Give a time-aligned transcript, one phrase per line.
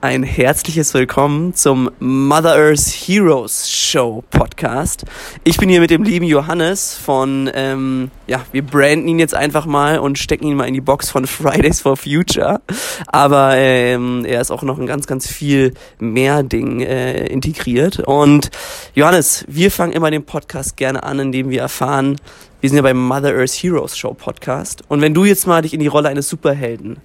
[0.00, 5.04] Ein herzliches Willkommen zum Mother Earth Heroes Show Podcast.
[5.42, 9.66] Ich bin hier mit dem lieben Johannes von, ähm, ja, wir branden ihn jetzt einfach
[9.66, 12.60] mal und stecken ihn mal in die Box von Fridays for Future.
[13.08, 17.98] Aber ähm, er ist auch noch in ganz, ganz viel mehr Ding äh, integriert.
[17.98, 18.52] Und
[18.94, 22.20] Johannes, wir fangen immer den Podcast gerne an, indem wir erfahren,
[22.60, 24.84] wir sind ja beim Mother Earth Heroes Show Podcast.
[24.86, 27.00] Und wenn du jetzt mal dich in die Rolle eines Superhelden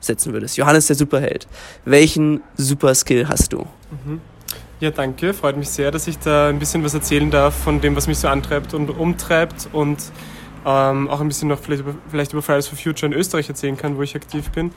[0.00, 0.56] setzen würdest.
[0.56, 1.46] Johannes der Superheld.
[1.84, 3.66] Welchen Superskill hast du?
[4.04, 4.20] Mhm.
[4.80, 5.34] Ja, danke.
[5.34, 8.18] Freut mich sehr, dass ich da ein bisschen was erzählen darf von dem, was mich
[8.18, 9.98] so antreibt und umtreibt und
[10.64, 13.76] ähm, auch ein bisschen noch vielleicht über, vielleicht über Fridays for Future in Österreich erzählen
[13.76, 14.70] kann, wo ich aktiv bin.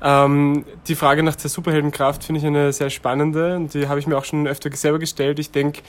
[0.00, 4.06] Ähm, die Frage nach der Superheldenkraft finde ich eine sehr spannende und die habe ich
[4.06, 5.38] mir auch schon öfter selber gestellt.
[5.38, 5.80] Ich denke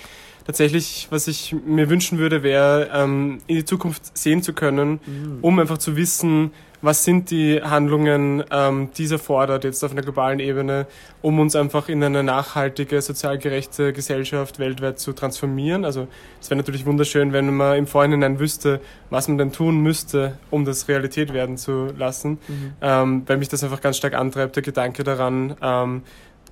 [0.45, 5.39] tatsächlich, was ich mir wünschen würde, wäre, ähm, in die Zukunft sehen zu können, mhm.
[5.41, 6.51] um einfach zu wissen,
[6.83, 10.85] was sind die Handlungen, ähm, die es erfordert jetzt auf einer globalen Ebene,
[11.21, 15.85] um uns einfach in eine nachhaltige, sozial gerechte Gesellschaft weltweit zu transformieren.
[15.85, 16.07] Also
[16.41, 20.65] es wäre natürlich wunderschön, wenn man im Vorhinein wüsste, was man denn tun müsste, um
[20.65, 22.73] das Realität werden zu lassen, mhm.
[22.81, 26.01] ähm, weil mich das einfach ganz stark antreibt, der Gedanke daran, ähm,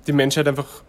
[0.06, 0.82] die Menschheit einfach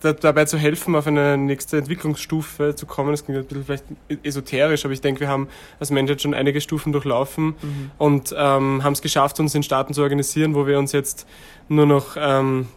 [0.00, 3.10] dabei zu helfen, auf eine nächste Entwicklungsstufe zu kommen.
[3.10, 3.84] Das klingt ein bisschen vielleicht
[4.22, 7.90] esoterisch, aber ich denke, wir haben als Menschheit schon einige Stufen durchlaufen mhm.
[7.98, 11.26] und ähm, haben es geschafft, uns in Staaten zu organisieren, wo wir uns jetzt
[11.68, 12.68] nur noch ähm,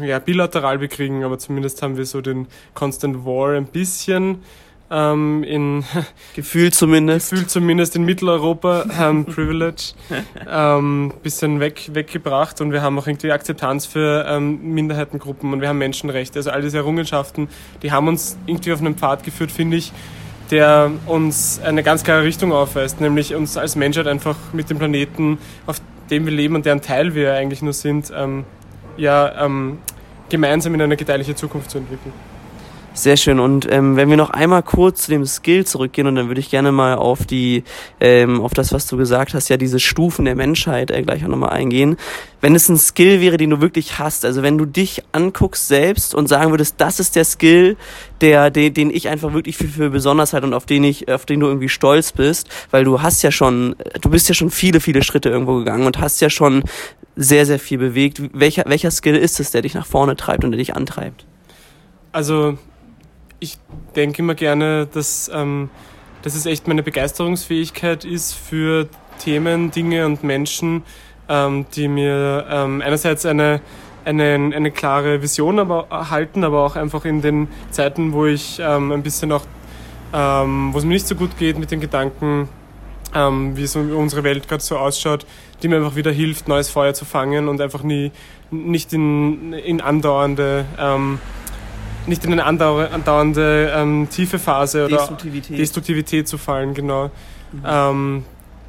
[0.00, 4.42] ja, bilateral bekriegen, aber zumindest haben wir so den Constant War ein bisschen
[4.90, 5.84] ähm, in
[6.34, 7.30] Gefühl zumindest.
[7.30, 9.94] Gefühl zumindest in Mitteleuropa ähm, Privilege
[10.48, 15.68] ähm, bisschen weg, weggebracht und wir haben auch irgendwie Akzeptanz für ähm, Minderheitengruppen und wir
[15.68, 16.38] haben Menschenrechte.
[16.38, 17.48] Also all diese Errungenschaften,
[17.82, 19.92] die haben uns irgendwie auf einen Pfad geführt, finde ich,
[20.50, 25.38] der uns eine ganz klare Richtung aufweist, nämlich uns als Menschheit einfach mit dem Planeten,
[25.66, 28.44] auf dem wir leben und deren Teil wir eigentlich nur sind, ähm,
[28.96, 29.78] ja, ähm,
[30.28, 32.12] gemeinsam in eine gedeihliche Zukunft zu entwickeln.
[32.96, 33.40] Sehr schön.
[33.40, 36.48] Und ähm, wenn wir noch einmal kurz zu dem Skill zurückgehen, und dann würde ich
[36.48, 37.62] gerne mal auf die,
[38.00, 41.28] ähm, auf das, was du gesagt hast, ja, diese Stufen der Menschheit äh, gleich auch
[41.28, 41.98] nochmal eingehen.
[42.40, 46.14] Wenn es ein Skill wäre, den du wirklich hast, also wenn du dich anguckst selbst
[46.14, 47.76] und sagen würdest, das ist der Skill,
[48.22, 51.26] der, den, den ich einfach wirklich für, für besonders halt und auf den ich, auf
[51.26, 54.80] den du irgendwie stolz bist, weil du hast ja schon, du bist ja schon viele,
[54.80, 56.62] viele Schritte irgendwo gegangen und hast ja schon
[57.14, 58.22] sehr, sehr viel bewegt.
[58.32, 61.26] Welcher, welcher Skill ist es, der dich nach vorne treibt und der dich antreibt?
[62.12, 62.56] Also
[63.40, 63.58] ich
[63.94, 65.70] denke immer gerne, dass, ähm,
[66.22, 68.88] dass es echt meine Begeisterungsfähigkeit ist für
[69.18, 70.82] Themen, Dinge und Menschen,
[71.28, 73.60] ähm, die mir ähm, einerseits eine,
[74.04, 78.92] eine, eine klare Vision aber erhalten, aber auch einfach in den Zeiten, wo ich ähm,
[78.92, 79.44] ein bisschen auch,
[80.12, 82.48] ähm, wo es mir nicht so gut geht mit den Gedanken,
[83.14, 85.26] ähm, wie so unsere Welt gerade so ausschaut,
[85.62, 88.12] die mir einfach wieder hilft, neues Feuer zu fangen und einfach nie,
[88.50, 91.18] nicht in, in andauernde ähm,
[92.06, 97.10] nicht in eine andauernde ähm, tiefe Phase oder Destruktivität, Destruktivität zu fallen, genau.
[97.52, 97.62] Mhm.
[97.64, 98.24] Ähm,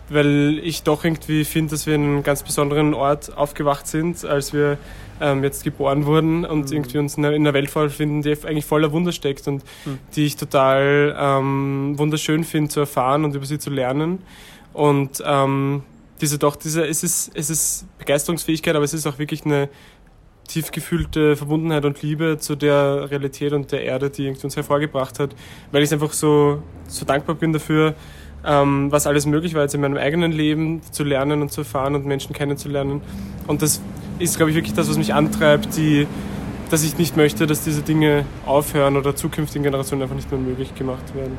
[0.10, 4.54] weil ich doch irgendwie finde, dass wir in einem ganz besonderen Ort aufgewacht sind, als
[4.54, 4.78] wir
[5.20, 6.78] ähm, jetzt geboren wurden und mhm.
[6.78, 10.00] irgendwie uns in einer Welt vorfinden, die eigentlich voller Wunder steckt und mhm.
[10.16, 14.20] die ich total ähm, wunderschön finde zu erfahren und über sie zu lernen.
[14.74, 15.84] Und ähm,
[16.22, 19.70] diese doch, diese, es ist, es ist Begeisterungsfähigkeit, aber es ist auch wirklich eine
[20.48, 25.36] tief gefühlte Verbundenheit und Liebe zu der Realität und der Erde, die uns hervorgebracht hat,
[25.72, 27.96] weil ich einfach so, so dankbar bin dafür,
[28.46, 31.96] ähm, was alles möglich war, jetzt in meinem eigenen Leben zu lernen und zu erfahren
[31.96, 33.02] und Menschen kennenzulernen.
[33.48, 33.82] Und das
[34.20, 36.08] ist, glaube ich, wirklich das, was mich antreibt, die,
[36.70, 40.74] dass ich nicht möchte, dass diese Dinge aufhören oder zukünftigen Generationen einfach nicht mehr möglich
[40.76, 41.38] gemacht werden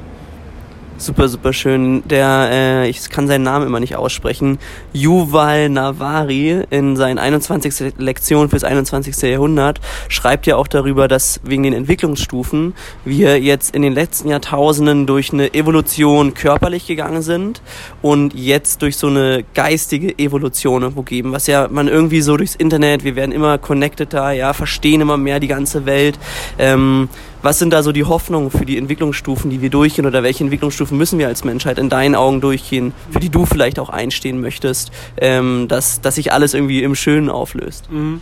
[0.98, 2.02] super, super schön.
[2.06, 4.58] Der, äh, ich kann seinen Namen immer nicht aussprechen,
[4.92, 7.94] Yuval Navari in seinen 21.
[7.98, 9.16] Lektionen fürs 21.
[9.22, 15.06] Jahrhundert schreibt ja auch darüber, dass wegen den Entwicklungsstufen wir jetzt in den letzten Jahrtausenden
[15.06, 17.62] durch eine Evolution körperlich gegangen sind
[18.02, 22.54] und jetzt durch so eine geistige Evolution irgendwo geben, was ja man irgendwie so durchs
[22.54, 26.18] Internet, wir werden immer connecteder, ja, verstehen immer mehr die ganze Welt.
[26.58, 27.08] Ähm,
[27.42, 30.96] was sind da so die Hoffnungen für die Entwicklungsstufen, die wir durchgehen oder welche Entwicklungsstufen
[30.96, 34.90] müssen wir als Menschheit in deinen Augen durchgehen, für die du vielleicht auch einstehen möchtest,
[35.18, 37.90] ähm, dass, dass sich alles irgendwie im Schönen auflöst?
[37.90, 38.20] Mhm.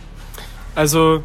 [0.75, 1.23] Also,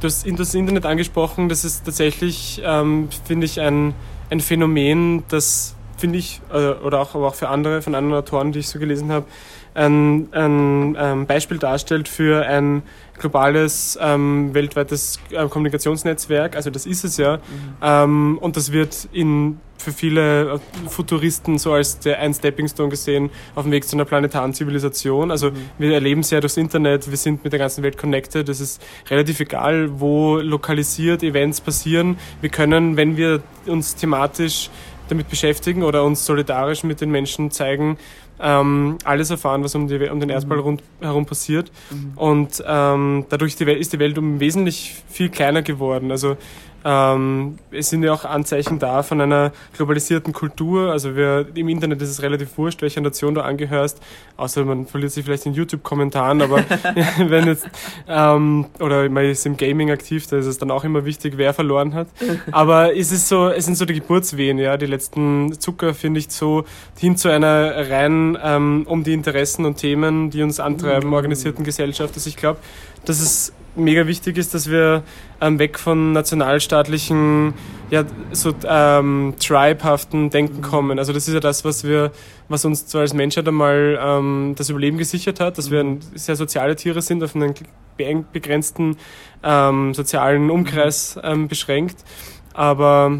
[0.00, 3.94] du hast das Internet angesprochen, das ist tatsächlich, ähm, finde ich, ein,
[4.30, 8.52] ein Phänomen, das finde ich, äh, oder auch, aber auch für andere, von anderen Autoren,
[8.52, 9.26] die ich so gelesen habe,
[9.74, 12.82] ein, ein ähm, Beispiel darstellt für ein
[13.18, 16.56] globales ähm, weltweites äh, Kommunikationsnetzwerk.
[16.56, 17.36] Also das ist es ja.
[17.36, 17.40] Mhm.
[17.82, 22.88] Ähm, und das wird in, für viele äh, Futuristen so als der ein Stepping Stone
[22.88, 25.30] gesehen auf dem Weg zu einer planetaren Zivilisation.
[25.30, 25.56] Also mhm.
[25.78, 28.48] wir erleben es ja durchs Internet, wir sind mit der ganzen Welt connected.
[28.48, 32.16] Es ist relativ egal, wo lokalisiert Events passieren.
[32.40, 34.70] Wir können, wenn wir uns thematisch
[35.08, 37.98] damit beschäftigen oder uns solidarisch mit den Menschen zeigen,
[38.42, 40.64] ähm, alles erfahren, was um, die, um den Erdball mhm.
[40.64, 41.70] rund, herum passiert.
[41.90, 42.12] Mhm.
[42.16, 46.10] Und ähm, dadurch ist die Welt um wesentlich viel kleiner geworden.
[46.10, 46.36] Also
[46.84, 50.90] ähm, es sind ja auch Anzeichen da von einer globalisierten Kultur.
[50.90, 54.00] Also wir, im Internet ist es relativ wurscht, welcher Nation du angehörst,
[54.36, 56.64] außer man verliert sich vielleicht in YouTube-Kommentaren, aber
[57.18, 57.66] wenn jetzt,
[58.08, 61.54] ähm, oder man ist im Gaming aktiv, da ist es dann auch immer wichtig, wer
[61.54, 62.08] verloren hat.
[62.52, 66.30] Aber es ist so, es sind so die Geburtswehen, ja, die letzten Zucker, finde ich,
[66.30, 66.64] so
[66.98, 71.14] hin zu einer rein ähm, um die Interessen und Themen, die uns antreiben, mhm.
[71.14, 72.14] organisierten Gesellschaft.
[72.14, 72.58] Also ich glaube,
[73.04, 75.02] dass es mega wichtig ist, dass wir
[75.40, 77.54] ähm, weg von nationalstaatlichen,
[77.90, 80.98] ja, so ähm, tribehaften Denken kommen.
[80.98, 82.12] Also das ist ja das, was wir,
[82.48, 86.36] was uns zwar als Menschheit einmal ähm, das Überleben gesichert hat, dass wir ein, sehr
[86.36, 87.54] soziale Tiere sind, auf einen
[88.32, 88.96] begrenzten
[89.42, 92.04] ähm, sozialen Umkreis ähm, beschränkt.
[92.54, 93.18] Aber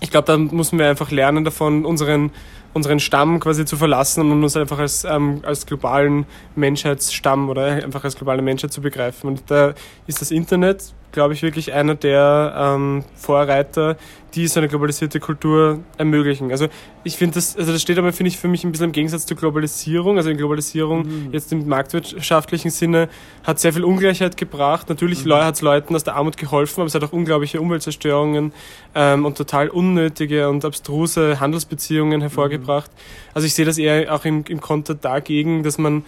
[0.00, 2.30] ich glaube, da müssen wir einfach lernen davon, unseren
[2.72, 8.04] unseren Stamm quasi zu verlassen und uns einfach als, ähm, als globalen Menschheitsstamm oder einfach
[8.04, 9.28] als globale Menschheit zu begreifen.
[9.28, 9.74] Und da
[10.06, 13.96] ist das Internet glaube ich, wirklich einer der ähm, Vorreiter,
[14.34, 16.50] die so eine globalisierte Kultur ermöglichen.
[16.50, 16.68] Also
[17.02, 19.26] ich finde das, also das steht aber, finde ich, für mich ein bisschen im Gegensatz
[19.26, 20.18] zur Globalisierung.
[20.18, 21.28] Also in Globalisierung mhm.
[21.32, 23.08] jetzt im marktwirtschaftlichen Sinne
[23.42, 24.88] hat sehr viel Ungleichheit gebracht.
[24.88, 25.32] Natürlich mhm.
[25.32, 28.52] hat es Leuten aus der Armut geholfen, aber es hat auch unglaubliche Umweltzerstörungen
[28.94, 32.90] ähm, und total unnötige und abstruse Handelsbeziehungen hervorgebracht.
[32.90, 33.30] Mhm.
[33.34, 36.04] Also ich sehe das eher auch im, im Konter dagegen, dass man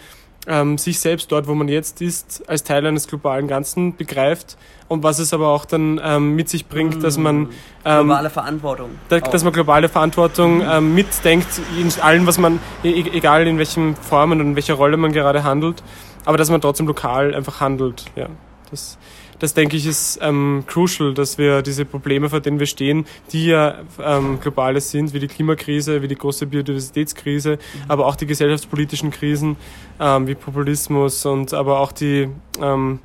[0.47, 4.56] ähm, sich selbst dort, wo man jetzt ist, als Teil eines globalen Ganzen begreift
[4.89, 7.00] und was es aber auch dann ähm, mit sich bringt, mm.
[7.00, 7.49] dass man
[7.85, 10.71] ähm, globale Verantwortung, da, dass man globale Verantwortung mm.
[10.71, 14.75] ähm, mitdenkt in allem, was man, e, e egal in welchen Formen und in welcher
[14.75, 15.83] Rolle man gerade handelt,
[16.25, 18.05] aber dass man trotzdem lokal einfach handelt.
[18.17, 18.29] Ja,
[18.71, 18.99] das
[19.43, 23.47] das denke ich ist ähm, crucial, dass wir diese Probleme, vor denen wir stehen, die
[23.47, 27.91] ja ähm, globale sind, wie die Klimakrise, wie die große Biodiversitätskrise, mhm.
[27.91, 29.56] aber auch die gesellschaftspolitischen Krisen
[29.99, 32.29] ähm, wie Populismus und aber auch die
[32.61, 33.00] ähm,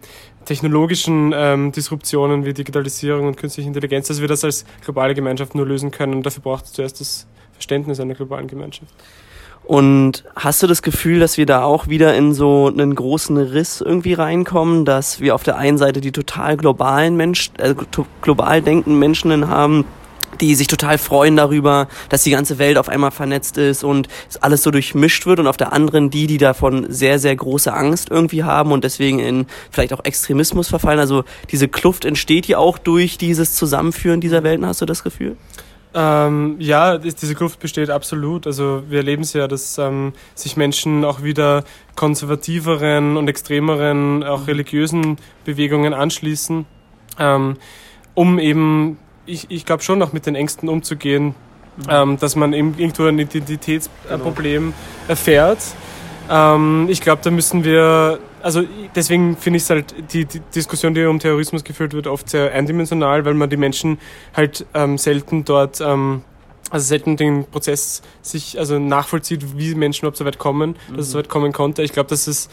[0.45, 5.65] technologischen ähm, Disruptionen wie Digitalisierung und künstliche Intelligenz, dass wir das als globale Gemeinschaft nur
[5.65, 6.13] lösen können.
[6.13, 8.93] Und dafür braucht es zuerst das Verständnis einer globalen Gemeinschaft.
[9.67, 13.81] Und hast du das Gefühl, dass wir da auch wieder in so einen großen Riss
[13.81, 17.75] irgendwie reinkommen, dass wir auf der einen Seite die total globalen Menschen, äh,
[18.21, 19.83] global denkenden Menschen haben,
[20.39, 24.07] die sich total freuen darüber, dass die ganze Welt auf einmal vernetzt ist und
[24.39, 28.09] alles so durchmischt wird und auf der anderen die, die davon sehr, sehr große Angst
[28.09, 30.99] irgendwie haben und deswegen in vielleicht auch Extremismus verfallen.
[30.99, 35.35] Also diese Kluft entsteht ja auch durch dieses Zusammenführen dieser Welten, hast du das Gefühl?
[35.93, 38.45] Ähm, ja, diese Kluft besteht absolut.
[38.45, 41.63] Also wir erleben es ja, dass ähm, sich Menschen auch wieder
[41.95, 46.65] konservativeren und extremeren, auch religiösen Bewegungen anschließen,
[47.19, 47.57] ähm,
[48.13, 51.27] um eben, ich, ich glaube schon auch mit den Ängsten umzugehen,
[51.77, 51.83] mhm.
[51.89, 54.75] ähm, dass man eben irgendwo ein Identitätsproblem genau.
[55.07, 55.59] erfährt.
[56.29, 58.63] Ähm, ich glaube, da müssen wir also
[58.95, 62.51] deswegen finde ich es halt, die, die, Diskussion, die um Terrorismus geführt wird, oft sehr
[62.51, 63.99] eindimensional, weil man die Menschen
[64.35, 66.23] halt ähm, selten dort, ähm,
[66.69, 70.97] also selten den Prozess sich also nachvollzieht, wie Menschen überhaupt so weit kommen, mhm.
[70.97, 71.83] dass es so weit kommen konnte.
[71.83, 72.49] Ich glaube, dass es,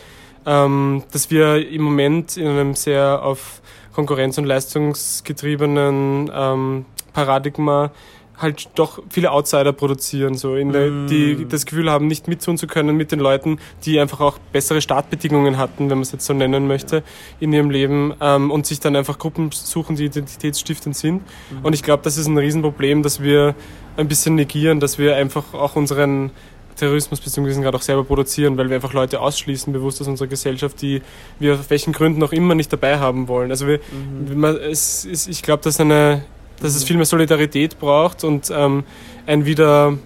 [0.47, 3.61] ähm, dass wir im Moment in einem sehr auf
[3.95, 7.93] Konkurrenz- und leistungsgetriebenen ähm, Paradigma
[8.37, 11.07] halt doch viele Outsider produzieren, so in der, mm.
[11.07, 14.81] die das Gefühl haben, nicht mittun zu können mit den Leuten, die einfach auch bessere
[14.81, 17.05] Startbedingungen hatten, wenn man es jetzt so nennen möchte,
[17.41, 21.23] in ihrem Leben ähm, und sich dann einfach Gruppen suchen, die identitätsstiftend sind.
[21.51, 21.65] Mm.
[21.65, 23.55] Und ich glaube, das ist ein Riesenproblem, dass wir
[23.97, 26.33] ein bisschen negieren, dass wir einfach auch unseren
[26.77, 30.83] Terrorismus beziehungsweise gerade auch selber produzieren, weil wir einfach Leute ausschließen, bewusst aus unserer Gesellschaft,
[30.83, 31.03] die
[31.39, 33.53] wir auf welchen Gründen auch immer nicht dabei haben wollen.
[33.53, 34.45] Also wir, mhm.
[34.45, 36.25] es ist, ich glaube, dass eine
[36.61, 38.85] dass es viel mehr Solidarität braucht und ähm,
[39.27, 39.99] ein wieder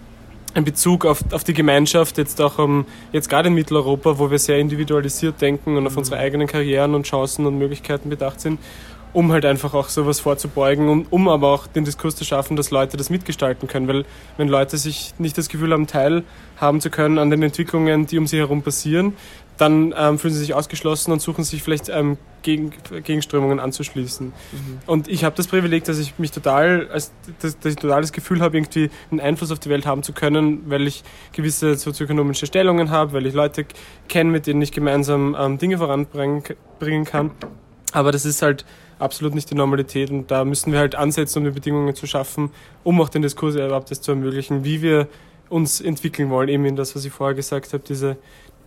[0.55, 4.39] ein Bezug auf, auf die Gemeinschaft, jetzt auch um, jetzt gerade in Mitteleuropa, wo wir
[4.39, 8.59] sehr individualisiert denken und auf unsere eigenen Karrieren und Chancen und Möglichkeiten bedacht sind.
[9.13, 12.71] um halt einfach auch sowas vorzubeugen und um aber auch den Diskurs zu schaffen, dass
[12.71, 13.89] Leute das mitgestalten können.
[13.89, 14.05] Weil
[14.37, 18.27] wenn Leute sich nicht das Gefühl haben, teilhaben zu können an den Entwicklungen, die um
[18.27, 19.15] sie herum passieren,
[19.59, 22.73] dann ähm, fühlen sie sich ausgeschlossen und suchen sich vielleicht ähm, gegen,
[23.05, 24.29] Gegenströmungen anzuschließen.
[24.29, 24.79] Mhm.
[24.87, 28.13] Und ich habe das Privileg, dass ich mich total, als, dass, dass ich total das
[28.13, 32.47] Gefühl habe, irgendwie einen Einfluss auf die Welt haben zu können, weil ich gewisse sozioökonomische
[32.47, 33.67] Stellungen habe, weil ich Leute
[34.09, 36.45] kenne, mit denen ich gemeinsam ähm, Dinge voranbringen
[37.05, 37.33] kann.
[37.93, 38.65] Aber das ist halt
[38.99, 42.51] absolut nicht die Normalität und da müssen wir halt ansetzen, um die Bedingungen zu schaffen,
[42.85, 45.09] um auch den Diskurs überhaupt das zu ermöglichen, wie wir
[45.49, 48.17] uns entwickeln wollen, eben in das, was ich vorher gesagt habe, diese,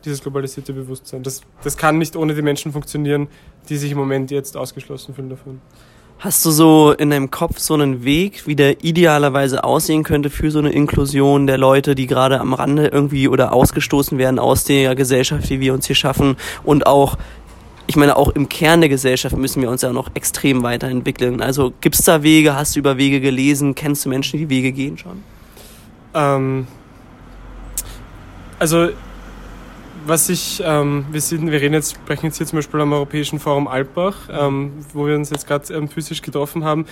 [0.06, 1.24] dieses globalisierte Bewusstsein.
[1.24, 3.28] Das, das kann nicht ohne die Menschen funktionieren,
[3.70, 5.62] die sich im Moment jetzt ausgeschlossen fühlen davon.
[6.20, 10.52] Hast du so in deinem Kopf so einen Weg, wie der idealerweise aussehen könnte für
[10.52, 14.94] so eine Inklusion der Leute, die gerade am Rande irgendwie oder ausgestoßen werden aus der
[14.94, 17.18] Gesellschaft, die wir uns hier schaffen und auch
[17.88, 21.42] ich meine, auch im Kern der Gesellschaft müssen wir uns ja noch extrem weiterentwickeln.
[21.42, 24.72] Also gibt es da Wege, hast du über Wege gelesen, kennst du Menschen, die Wege
[24.72, 25.24] gehen schon?
[26.14, 26.68] Ähm,
[28.60, 28.90] also
[30.06, 33.40] was ich, ähm, wir, sind, wir reden jetzt, sprechen jetzt hier zum Beispiel am Europäischen
[33.40, 36.86] Forum Alpbach, ähm, wo wir uns jetzt gerade ähm, physisch getroffen haben,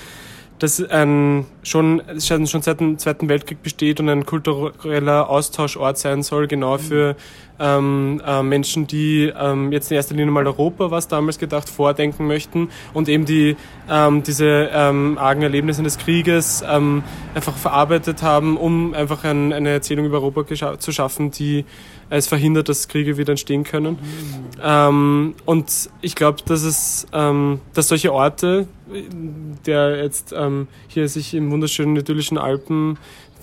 [0.59, 6.47] das ein, schon, schon seit dem Zweiten Weltkrieg besteht und ein kultureller Austauschort sein soll,
[6.47, 7.15] genau für
[7.59, 12.27] ähm, äh, Menschen, die ähm, jetzt in erster Linie mal Europa, was damals gedacht, vordenken
[12.27, 13.55] möchten und eben die
[13.89, 17.03] ähm, diese ähm, argen Erlebnisse des Krieges ähm,
[17.35, 21.65] einfach verarbeitet haben, um einfach ein, eine Erzählung über Europa zu schaffen, die
[22.09, 23.93] es verhindert, dass Kriege wieder entstehen können.
[23.93, 24.61] Mhm.
[24.63, 28.67] Ähm, und ich glaube, dass es, ähm, dass solche Orte,
[29.65, 32.97] der jetzt ähm, hier sich im wunderschönen idyllischen Alpen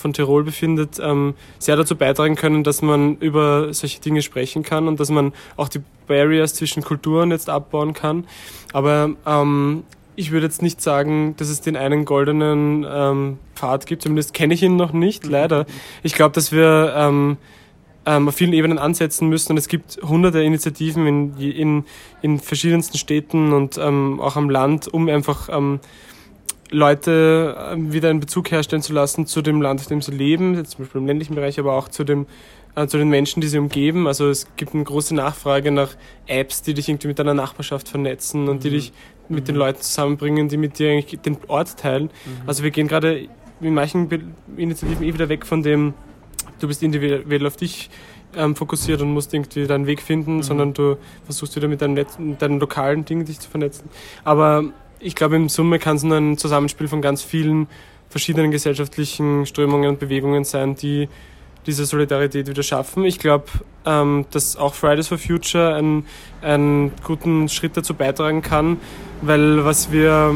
[0.07, 4.87] von Tirol befindet, ähm, sehr dazu beitragen können, dass man über solche Dinge sprechen kann
[4.87, 8.25] und dass man auch die Barriers zwischen Kulturen jetzt abbauen kann.
[8.73, 9.83] Aber ähm,
[10.15, 14.55] ich würde jetzt nicht sagen, dass es den einen goldenen ähm, Pfad gibt, zumindest kenne
[14.55, 15.33] ich ihn noch nicht, mhm.
[15.33, 15.67] leider.
[16.05, 17.37] Ich glaube, dass wir ähm,
[18.07, 21.85] ähm, auf vielen Ebenen ansetzen müssen und es gibt hunderte Initiativen in, in,
[22.23, 25.81] in verschiedensten Städten und ähm, auch am Land, um einfach ähm,
[26.71, 30.65] Leute ähm, wieder einen Bezug herstellen zu lassen zu dem Land, in dem sie leben,
[30.65, 32.27] zum Beispiel im ländlichen Bereich, aber auch zu, dem,
[32.75, 34.07] äh, zu den Menschen, die sie umgeben.
[34.07, 35.91] Also es gibt eine große Nachfrage nach
[36.27, 38.75] Apps, die dich irgendwie mit deiner Nachbarschaft vernetzen und die mhm.
[38.75, 38.93] dich
[39.29, 39.47] mit mhm.
[39.47, 42.05] den Leuten zusammenbringen, die mit dir eigentlich den Ort teilen.
[42.05, 42.49] Mhm.
[42.49, 43.29] Also wir gehen gerade
[43.61, 44.09] in manchen
[44.57, 45.95] Initiativen eh wieder weg von dem,
[46.59, 47.91] du bist individuell auf dich
[48.35, 50.43] ähm, fokussiert und musst irgendwie deinen Weg finden, mhm.
[50.43, 53.89] sondern du versuchst wieder mit deinen, mit deinen lokalen Dingen dich zu vernetzen.
[54.25, 54.65] Aber
[55.01, 57.69] ich glaube, im Summe kann es nur ein Zusammenspiel von ganz vielen
[58.09, 61.09] verschiedenen gesellschaftlichen Strömungen und Bewegungen sein, die
[61.67, 63.05] diese Solidarität wieder schaffen.
[63.05, 63.47] Ich glaube,
[63.85, 66.07] ähm, dass auch Fridays for Future einen,
[66.41, 68.79] einen guten Schritt dazu beitragen kann,
[69.21, 70.35] weil was wir,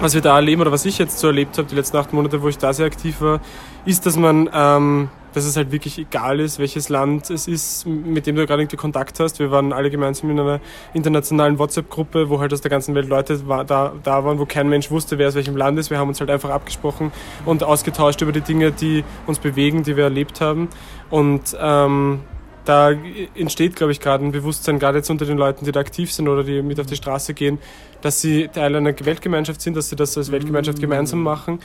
[0.00, 2.42] was wir da erleben oder was ich jetzt so erlebt habe, die letzten acht Monate,
[2.42, 3.40] wo ich da sehr aktiv war,
[3.84, 8.26] ist, dass man ähm, dass es halt wirklich egal ist, welches Land es ist, mit
[8.26, 9.38] dem du gerade irgendwie Kontakt hast.
[9.38, 10.60] Wir waren alle gemeinsam in einer
[10.94, 14.90] internationalen WhatsApp-Gruppe, wo halt aus der ganzen Welt Leute da, da waren, wo kein Mensch
[14.90, 15.90] wusste, wer aus welchem Land ist.
[15.90, 17.12] Wir haben uns halt einfach abgesprochen
[17.46, 20.68] und ausgetauscht über die Dinge, die uns bewegen, die wir erlebt haben.
[21.10, 22.20] Und ähm,
[22.64, 22.92] da
[23.34, 26.28] entsteht, glaube ich, gerade ein Bewusstsein, gerade jetzt unter den Leuten, die da aktiv sind
[26.28, 27.58] oder die mit auf die Straße gehen,
[28.02, 31.60] dass sie Teil einer Weltgemeinschaft sind, dass sie das als Weltgemeinschaft gemeinsam machen.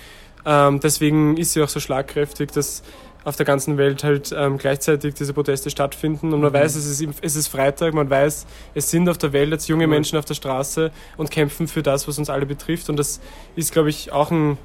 [0.46, 2.82] Ähm, deswegen ist sie auch so schlagkräftig, dass
[3.28, 6.56] auf der ganzen Welt halt ähm, gleichzeitig diese Proteste stattfinden und man mhm.
[6.56, 9.86] weiß, es ist, es ist Freitag, man weiß, es sind auf der Welt jetzt junge
[9.86, 13.20] Menschen auf der Straße und kämpfen für das, was uns alle betrifft und das
[13.58, 14.58] ist, glaube ich, auch ein,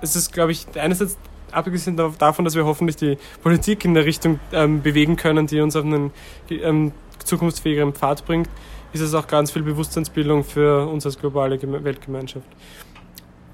[0.00, 1.16] es ist, glaube ich, einerseits
[1.52, 5.76] abgesehen davon, dass wir hoffentlich die Politik in der Richtung ähm, bewegen können, die uns
[5.76, 6.10] auf einen
[6.50, 6.90] ähm,
[7.22, 8.48] zukunftsfähigeren Pfad bringt,
[8.92, 12.48] ist es auch ganz viel Bewusstseinsbildung für uns als globale Weltgemeinschaft.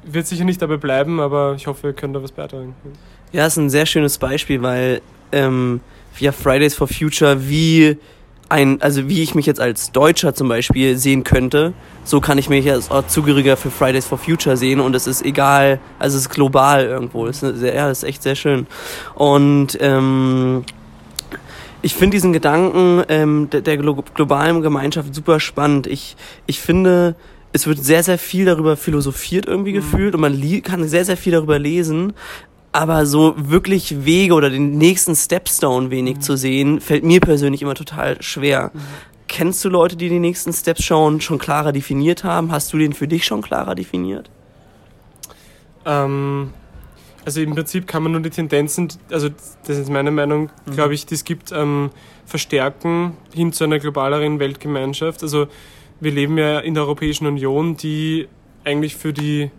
[0.04, 2.74] Wird sicher nicht dabei bleiben, aber ich hoffe, wir können da was beitragen.
[3.32, 5.00] Ja, ist ein sehr schönes Beispiel, weil
[5.32, 5.80] ähm,
[6.18, 7.98] ja, Fridays for Future wie
[8.48, 11.72] ein, also wie ich mich jetzt als Deutscher zum Beispiel sehen könnte,
[12.04, 15.80] so kann ich mich als Zugehöriger für Fridays for Future sehen und es ist egal,
[15.98, 17.26] also es ist global irgendwo.
[17.26, 18.66] Das ist, sehr, ja, das ist echt sehr schön.
[19.14, 20.64] Und ähm,
[21.82, 25.86] ich finde diesen Gedanken ähm, der, der globalen Gemeinschaft super spannend.
[25.86, 26.16] Ich,
[26.46, 27.16] ich finde,
[27.52, 29.76] es wird sehr, sehr viel darüber philosophiert irgendwie mhm.
[29.76, 32.12] gefühlt und man kann sehr, sehr viel darüber lesen
[32.74, 36.20] aber so wirklich Wege oder den nächsten Stepstone wenig mhm.
[36.22, 38.72] zu sehen, fällt mir persönlich immer total schwer.
[38.74, 38.80] Mhm.
[39.28, 42.50] Kennst du Leute, die die nächsten Steps schon, schon klarer definiert haben?
[42.50, 44.28] Hast du den für dich schon klarer definiert?
[45.86, 46.50] Ähm,
[47.24, 50.72] also im Prinzip kann man nur die Tendenzen, also das ist meine Meinung, mhm.
[50.72, 51.90] glaube ich, die es gibt, ähm,
[52.26, 55.22] verstärken hin zu einer globaleren Weltgemeinschaft.
[55.22, 55.46] Also
[56.00, 58.26] wir leben ja in der Europäischen Union, die
[58.64, 59.52] eigentlich für die,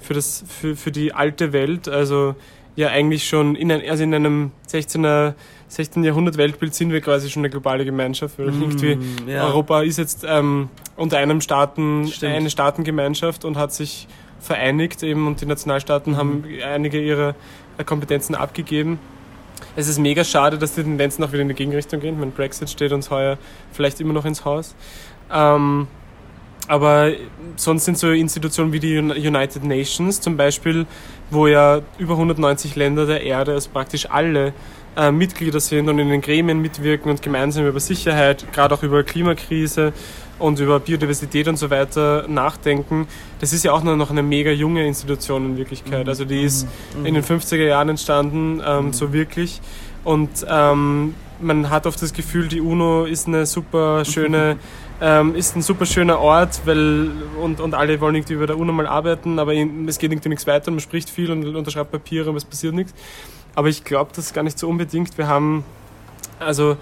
[0.00, 2.34] für das, für, für die alte Welt, also
[2.78, 5.34] ja eigentlich schon in, ein, also in einem 16er,
[5.66, 6.04] 16.
[6.04, 8.38] Jahrhundert Weltbild sind wir quasi schon eine globale Gemeinschaft.
[8.38, 9.44] Weil mm, irgendwie ja.
[9.46, 12.34] Europa ist jetzt ähm, unter einem Staaten, Stimmt.
[12.34, 14.06] eine Staatengemeinschaft und hat sich
[14.38, 17.34] vereinigt eben und die Nationalstaaten haben einige ihrer
[17.84, 19.00] Kompetenzen abgegeben.
[19.74, 22.20] Es ist mega schade, dass die Tendenzen auch wieder in die Gegenrichtung gehen.
[22.20, 23.38] Mein Brexit steht uns heuer
[23.72, 24.76] vielleicht immer noch ins Haus.
[25.32, 25.88] Ähm,
[26.68, 27.12] aber
[27.56, 30.86] sonst sind so Institutionen wie die United Nations zum Beispiel,
[31.30, 34.52] wo ja über 190 Länder der Erde, also praktisch alle
[34.96, 39.02] äh, Mitglieder sind und in den Gremien mitwirken und gemeinsam über Sicherheit, gerade auch über
[39.04, 39.92] Klimakrise
[40.38, 43.08] und über Biodiversität und so weiter nachdenken.
[43.40, 46.04] Das ist ja auch noch eine mega junge Institution in Wirklichkeit.
[46.04, 46.08] Mhm.
[46.08, 46.66] Also die ist
[46.96, 47.06] mhm.
[47.06, 48.92] in den 50er Jahren entstanden, ähm, mhm.
[48.92, 49.60] so wirklich.
[50.04, 54.56] Und ähm, man hat oft das Gefühl, die UNO ist eine super schöne,
[55.00, 58.72] ähm, ist ein super schöner Ort, weil und, und alle wollen irgendwie über der UNO
[58.72, 62.38] mal arbeiten, aber es geht irgendwie nichts weiter, man spricht viel und unterschreibt Papiere, aber
[62.38, 62.94] es passiert nichts.
[63.54, 65.16] Aber ich glaube das gar nicht so unbedingt.
[65.18, 65.64] Wir haben,
[66.38, 66.76] also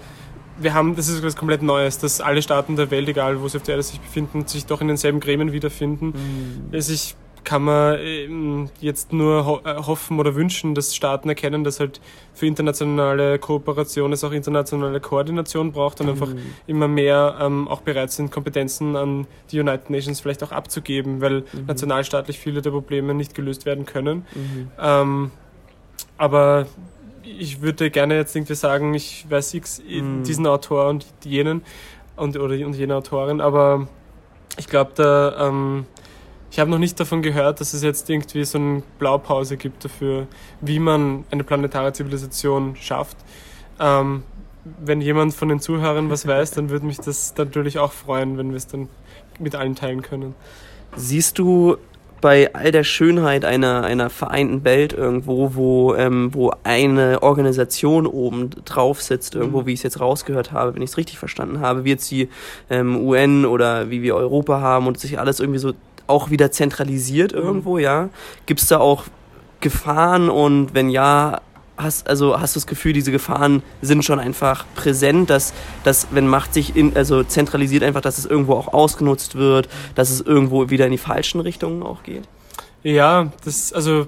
[0.59, 3.57] wir haben, das ist etwas komplett Neues, dass alle Staaten der Welt, egal wo sie
[3.57, 6.07] auf der Erde sich befinden, sich doch in denselben Gremien wiederfinden.
[6.07, 6.73] Mhm.
[6.73, 7.15] Also ich
[7.47, 12.01] kann man ähm, jetzt nur äh, hoffen oder wünschen, dass Staaten erkennen, dass halt
[12.33, 16.11] für internationale Kooperation es auch internationale Koordination braucht und mhm.
[16.11, 16.29] einfach
[16.67, 21.45] immer mehr ähm, auch bereit sind, Kompetenzen an die United Nations vielleicht auch abzugeben, weil
[21.53, 21.67] mhm.
[21.67, 24.25] nationalstaatlich viele der Probleme nicht gelöst werden können.
[24.35, 24.67] Mhm.
[24.77, 25.31] Ähm,
[26.17, 26.65] aber
[27.23, 30.23] ich würde gerne jetzt irgendwie sagen, ich weiß X, mm.
[30.23, 31.61] diesen Autor und jenen
[32.17, 33.87] und, oder, und jene Autorin, aber
[34.57, 35.85] ich glaube, da, ähm,
[36.49, 40.27] ich habe noch nicht davon gehört, dass es jetzt irgendwie so eine Blaupause gibt dafür,
[40.61, 43.17] wie man eine planetare Zivilisation schafft.
[43.79, 44.23] Ähm,
[44.79, 48.49] wenn jemand von den Zuhörern was weiß, dann würde mich das natürlich auch freuen, wenn
[48.49, 48.89] wir es dann
[49.39, 50.35] mit allen teilen können.
[50.95, 51.77] Siehst du
[52.21, 58.49] bei all der Schönheit einer, einer vereinten Welt irgendwo, wo, ähm, wo eine Organisation oben
[58.65, 59.65] drauf sitzt, irgendwo, mhm.
[59.67, 62.29] wie ich es jetzt rausgehört habe, wenn ich es richtig verstanden habe, wie jetzt die
[62.69, 65.73] ähm, UN oder wie wir Europa haben und sich alles irgendwie so
[66.07, 67.39] auch wieder zentralisiert mhm.
[67.39, 68.09] irgendwo, ja?
[68.45, 69.05] Gibt es da auch
[69.59, 71.41] Gefahren und wenn ja,
[71.77, 76.27] hast, also hast du das Gefühl, diese Gefahren sind schon einfach präsent, dass, dass wenn
[76.27, 80.69] Macht sich in, also zentralisiert einfach, dass es irgendwo auch ausgenutzt wird, dass es irgendwo
[80.69, 82.23] wieder in die falschen Richtungen auch geht?
[82.83, 84.07] Ja, das, also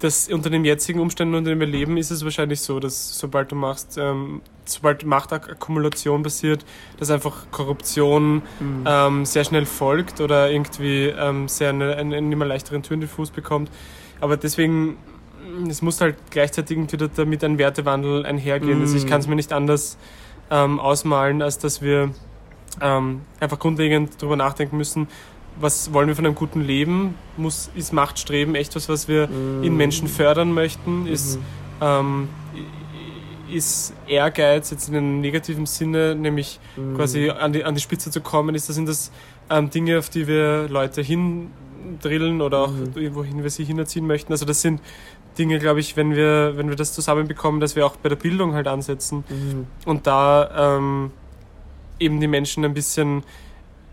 [0.00, 3.52] das unter den jetzigen Umständen, unter denen wir leben, ist es wahrscheinlich so, dass sobald
[3.52, 6.64] du machst, ähm, sobald Machtakkumulation passiert,
[6.98, 8.84] dass einfach Korruption mhm.
[8.86, 13.00] ähm, sehr schnell folgt oder irgendwie ähm, sehr eine, einen, einen immer leichteren Tür in
[13.00, 13.70] den Fuß bekommt.
[14.20, 14.96] Aber deswegen
[15.68, 18.78] es muss halt gleichzeitig wieder damit ein Wertewandel einhergehen.
[18.78, 18.82] Mm.
[18.82, 19.96] Also ich kann es mir nicht anders
[20.50, 22.10] ähm, ausmalen, als dass wir
[22.80, 25.08] ähm, einfach grundlegend darüber nachdenken müssen,
[25.60, 27.14] was wollen wir von einem guten Leben?
[27.36, 29.62] Muss, ist Machtstreben echt was, was wir mm.
[29.62, 31.06] in Menschen fördern möchten?
[31.06, 31.82] Ist, mm.
[31.82, 32.28] ähm,
[33.52, 36.96] ist Ehrgeiz jetzt in einem negativen Sinne, nämlich mm.
[36.96, 39.10] quasi an die, an die Spitze zu kommen, ist das, sind das
[39.50, 43.14] ähm, Dinge, auf die wir Leute hindrillen oder auch mhm.
[43.14, 44.32] wohin wir sie hinerziehen möchten?
[44.32, 44.80] Also das sind
[45.38, 48.54] Dinge, glaube ich, wenn wir, wenn wir das zusammenbekommen, dass wir auch bei der Bildung
[48.54, 49.66] halt ansetzen mhm.
[49.84, 51.10] und da ähm,
[51.98, 53.22] eben die Menschen ein bisschen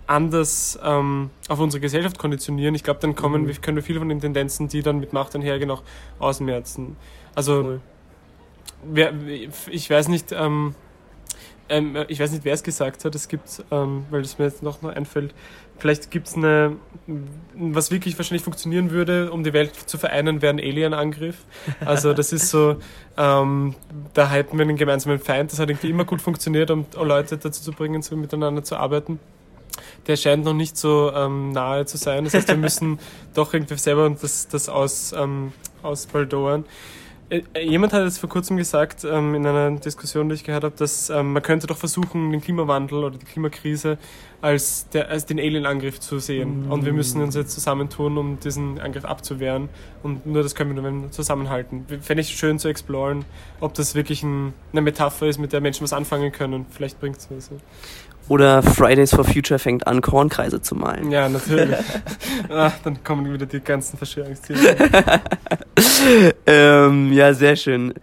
[0.08, 2.74] anders ähm, auf unsere Gesellschaft konditionieren.
[2.76, 3.62] Ich glaube, dann kommen, mhm.
[3.62, 5.84] können wir viele von den Tendenzen, die dann mit Macht einhergehen, auch
[6.20, 6.96] ausmerzen.
[7.36, 7.82] Also, cool.
[8.84, 9.14] wer,
[9.70, 10.76] ich weiß nicht, ähm,
[11.70, 13.16] ähm, ich weiß nicht, wer es gesagt hat.
[13.16, 15.34] Es gibt, ähm, weil es mir jetzt noch, noch einfällt,
[15.78, 16.78] vielleicht gibt es eine,
[17.54, 21.46] was wirklich wahrscheinlich funktionieren würde, um die Welt zu vereinen, wäre ein Alien-Angriff.
[21.84, 22.78] Also das ist so,
[23.18, 23.76] ähm,
[24.14, 25.52] da halten wir einen gemeinsamen Feind.
[25.52, 29.20] Das hat irgendwie immer gut funktioniert, um Leute dazu zu bringen, so miteinander zu arbeiten.
[30.08, 32.24] Der scheint noch nicht so ähm, nahe zu sein.
[32.24, 33.00] Das heißt, wir müssen
[33.34, 35.54] doch irgendwie selber das, das aus, ähm,
[35.84, 36.66] ausbaldowern.
[37.30, 40.76] Äh, jemand hat jetzt vor kurzem gesagt, ähm, in einer Diskussion, die ich gehört habe,
[40.78, 43.98] dass ähm, man könnte doch versuchen, den Klimawandel oder die Klimakrise
[44.42, 46.68] als, der, als den Alien-Angriff zu sehen.
[46.68, 46.72] Mm.
[46.72, 49.70] Und wir müssen uns jetzt zusammentun, um diesen Angriff abzuwehren.
[50.04, 51.86] Und nur das können wir nur zusammenhalten.
[52.02, 53.26] Fände ich schön zu exploren,
[53.60, 56.66] ob das wirklich ein, eine Metapher ist, mit der Menschen was anfangen können.
[56.70, 57.50] Vielleicht bringt es was.
[58.30, 61.12] Oder Fridays for Future fängt an, Kornkreise zu malen.
[61.12, 61.78] Ja, natürlich.
[62.50, 64.76] Ach, dann kommen wieder die ganzen Verschwörungstheorien.
[66.46, 67.94] ähm, ja, sehr schön.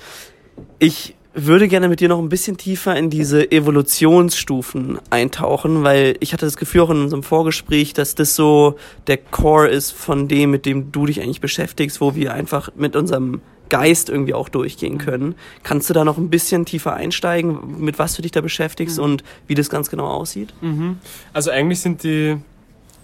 [0.79, 6.33] Ich würde gerne mit dir noch ein bisschen tiefer in diese Evolutionsstufen eintauchen, weil ich
[6.33, 8.77] hatte das Gefühl auch in unserem Vorgespräch, dass das so
[9.09, 12.95] der Core ist von dem, mit dem du dich eigentlich beschäftigst, wo wir einfach mit
[12.95, 15.35] unserem Geist irgendwie auch durchgehen können.
[15.63, 19.05] Kannst du da noch ein bisschen tiefer einsteigen, mit was du dich da beschäftigst mhm.
[19.05, 20.55] und wie das ganz genau aussieht?
[20.61, 20.99] Mhm.
[21.33, 22.37] Also eigentlich sind die,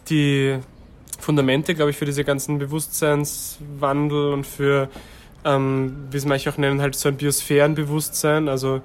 [0.08, 0.58] die
[1.18, 4.88] Fundamente, glaube ich, für diese ganzen Bewusstseinswandel und für,
[5.44, 8.82] ähm, wie es manche auch nennen, halt so ein Biosphärenbewusstsein, also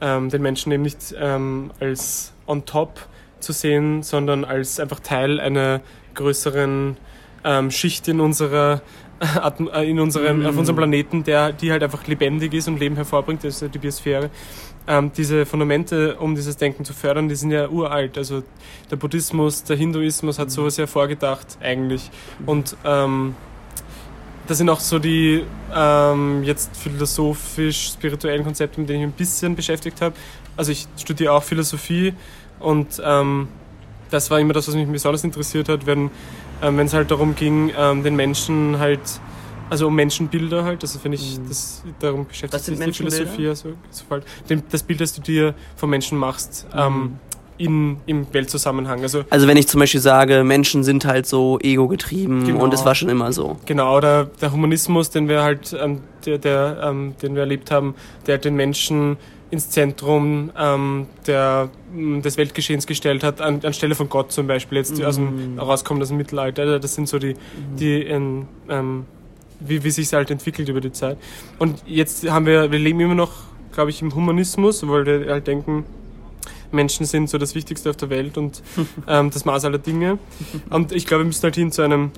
[0.00, 3.06] ähm, den Menschen eben nicht ähm, als on top
[3.40, 5.80] zu sehen, sondern als einfach Teil einer
[6.14, 6.96] größeren
[7.44, 8.82] ähm, Schicht in unserer
[9.72, 10.46] äh, in unserem, mm.
[10.46, 13.78] auf unserem Planeten, der, die halt einfach lebendig ist und Leben hervorbringt, das ist die
[13.78, 14.30] Biosphäre.
[14.86, 18.18] Ähm, diese Fundamente, um dieses Denken zu fördern, die sind ja uralt.
[18.18, 18.42] Also
[18.90, 20.52] der Buddhismus, der Hinduismus hat mhm.
[20.52, 22.10] sowas ja vorgedacht eigentlich.
[22.44, 23.34] Und ähm,
[24.46, 29.56] das sind auch so die ähm, jetzt philosophisch-spirituellen Konzepte, mit denen ich mich ein bisschen
[29.56, 30.14] beschäftigt habe.
[30.56, 32.14] Also ich studiere auch Philosophie
[32.60, 33.48] und ähm,
[34.10, 36.10] das war immer das, was mich besonders interessiert hat, wenn
[36.62, 39.00] ähm, es halt darum ging, ähm, den Menschen halt,
[39.70, 41.48] also um Menschenbilder halt, also finde ich, mhm.
[41.48, 43.48] das, darum beschäftigt sich die Philosophie.
[43.48, 44.24] Also, so halt,
[44.70, 47.18] das Bild, das du dir vom Menschen machst, mhm.
[47.58, 49.02] Ähm, in, im Weltzusammenhang.
[49.02, 52.84] Also, also wenn ich zum Beispiel sage, Menschen sind halt so ego-getrieben genau, und es
[52.84, 53.56] war schon immer so.
[53.66, 57.94] Genau, oder der Humanismus, den wir halt, ähm, der, der ähm, den wir erlebt haben,
[58.26, 59.16] der den Menschen
[59.50, 64.98] ins Zentrum ähm, der, des Weltgeschehens gestellt hat, an, anstelle von Gott zum Beispiel, jetzt
[64.98, 65.04] mhm.
[65.04, 66.62] aus dem, rauskommt aus dem Mittelalter.
[66.62, 67.76] Also das sind so die, mhm.
[67.78, 69.06] die in, ähm,
[69.60, 71.18] wie, wie sich halt entwickelt über die Zeit.
[71.58, 73.32] Und jetzt haben wir, wir leben immer noch,
[73.72, 75.84] glaube ich, im Humanismus, weil wir halt denken,
[76.72, 78.62] Menschen sind so das Wichtigste auf der Welt und
[79.08, 80.18] ähm, das Maß aller Dinge.
[80.70, 82.10] Und ich glaube, wir müssen halt hin zu einem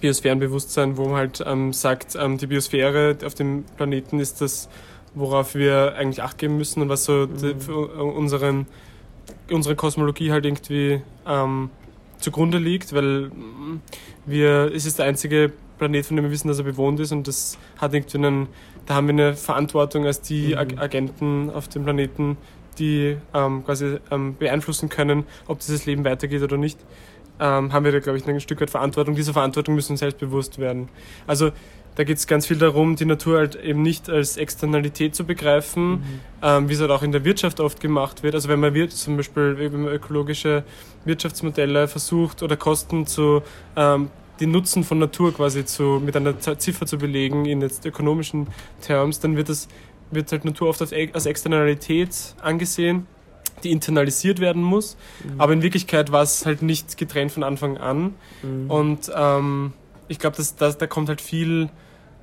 [0.00, 4.68] Biosphärenbewusstsein, wo man halt ähm, sagt, ähm, die Biosphäre auf dem Planeten ist das,
[5.14, 7.60] worauf wir eigentlich Acht geben müssen und was so mhm.
[7.60, 8.66] für unseren,
[9.50, 11.70] unsere Kosmologie halt irgendwie ähm,
[12.18, 13.30] zugrunde liegt, weil
[14.26, 17.26] wir, es ist der einzige Planet, von dem wir wissen, dass er bewohnt ist und
[17.28, 18.48] das hat irgendwie einen,
[18.86, 20.78] da haben wir eine Verantwortung als die mhm.
[20.78, 22.36] Agenten auf dem Planeten,
[22.74, 26.78] die ähm, quasi ähm, beeinflussen können, ob dieses Leben weitergeht oder nicht,
[27.40, 29.14] ähm, haben wir da, glaube ich, ein Stück weit Verantwortung.
[29.14, 30.88] Diese Verantwortung müssen uns selbst bewusst werden.
[31.26, 31.50] Also
[31.96, 35.90] da geht es ganz viel darum, die Natur halt eben nicht als Externalität zu begreifen,
[35.90, 36.20] mhm.
[36.42, 38.34] ähm, wie es halt auch in der Wirtschaft oft gemacht wird.
[38.34, 40.64] Also wenn man wird, zum Beispiel wenn man ökologische
[41.04, 43.42] Wirtschaftsmodelle versucht oder Kosten zu
[43.76, 44.10] ähm,
[44.40, 48.48] den Nutzen von Natur quasi zu, mit einer Ziffer zu belegen in jetzt ökonomischen
[48.80, 49.68] Terms, dann wird das
[50.10, 53.06] wird halt Natur oft als Externalität angesehen,
[53.62, 54.96] die internalisiert werden muss.
[55.22, 55.40] Mhm.
[55.40, 58.14] Aber in Wirklichkeit war es halt nicht getrennt von Anfang an.
[58.42, 58.70] Mhm.
[58.70, 59.72] Und ähm,
[60.08, 61.70] ich glaube, dass, dass, da kommt halt viel,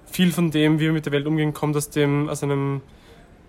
[0.05, 2.81] viel von dem, wie wir mit der Welt umgehen, kommt aus dem, aus einem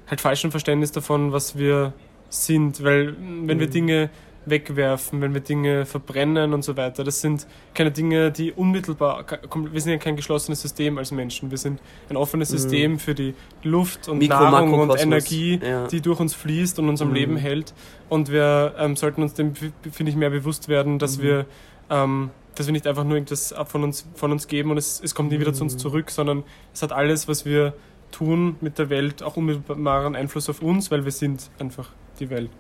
[0.07, 1.93] halt falschen Verständnis davon, was wir
[2.29, 2.83] sind.
[2.83, 3.61] Weil wenn mhm.
[3.61, 4.11] wir Dinge
[4.45, 7.05] wegwerfen, wenn wir Dinge verbrennen und so weiter.
[7.05, 9.25] Das sind keine Dinge, die unmittelbar,
[9.55, 11.51] wir sind ja kein geschlossenes System als Menschen.
[11.51, 12.59] Wir sind ein offenes mhm.
[12.59, 15.87] System für die Luft und Mikro, Nahrung und Energie, ja.
[15.87, 17.15] die durch uns fließt und uns am mhm.
[17.15, 17.73] Leben hält.
[18.09, 21.23] Und wir ähm, sollten uns dem, finde ich, mehr bewusst werden, dass mhm.
[21.23, 21.47] wir
[21.91, 25.01] ähm, dass wir nicht einfach nur irgendwas ab von uns, von uns geben und es,
[25.03, 25.79] es kommt nie wieder zu uns mhm.
[25.79, 27.73] zurück, sondern es hat alles, was wir
[28.11, 31.89] tun mit der Welt, auch unmittelbaren Einfluss auf uns, weil wir sind einfach
[32.21, 32.51] die Welt.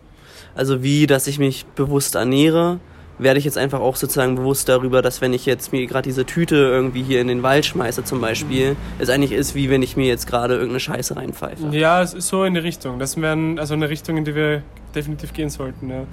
[0.54, 2.80] Also wie, dass ich mich bewusst ernähre,
[3.18, 6.24] werde ich jetzt einfach auch sozusagen bewusst darüber, dass wenn ich jetzt mir gerade diese
[6.24, 9.96] Tüte irgendwie hier in den Wald schmeiße zum Beispiel, es eigentlich ist, wie wenn ich
[9.96, 11.68] mir jetzt gerade irgendeine Scheiße reinpfeife.
[11.70, 12.98] Ja, es ist so in die Richtung.
[12.98, 14.62] Das wäre also eine Richtung, in die wir
[14.94, 15.90] definitiv gehen sollten.
[15.90, 16.04] Ja.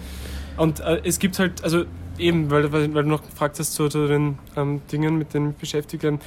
[0.57, 1.85] Und äh, es gibt halt, also
[2.17, 6.19] eben, weil, weil, du noch gefragt hast zu, zu den ähm, Dingen mit den Beschäftigten,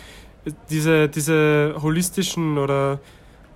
[0.70, 2.98] diese, diese holistischen oder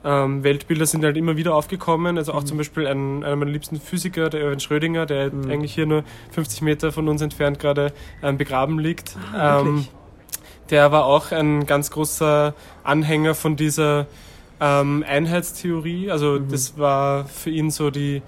[0.06, 2.16] ähm, Weltbilder sind halt immer wieder aufgekommen.
[2.16, 2.46] Also auch mhm.
[2.46, 5.50] zum Beispiel ein, einer meiner liebsten Physiker, der Erwin Schrödinger, der mhm.
[5.50, 7.92] eigentlich hier nur 50 Meter von uns entfernt gerade
[8.22, 9.16] ähm, begraben liegt.
[9.34, 9.88] Ah, ähm,
[10.70, 14.06] der war auch ein ganz großer Anhänger von dieser
[14.60, 16.10] ähm, Einheitstheorie.
[16.10, 16.48] Also mhm.
[16.50, 18.22] das war für ihn so die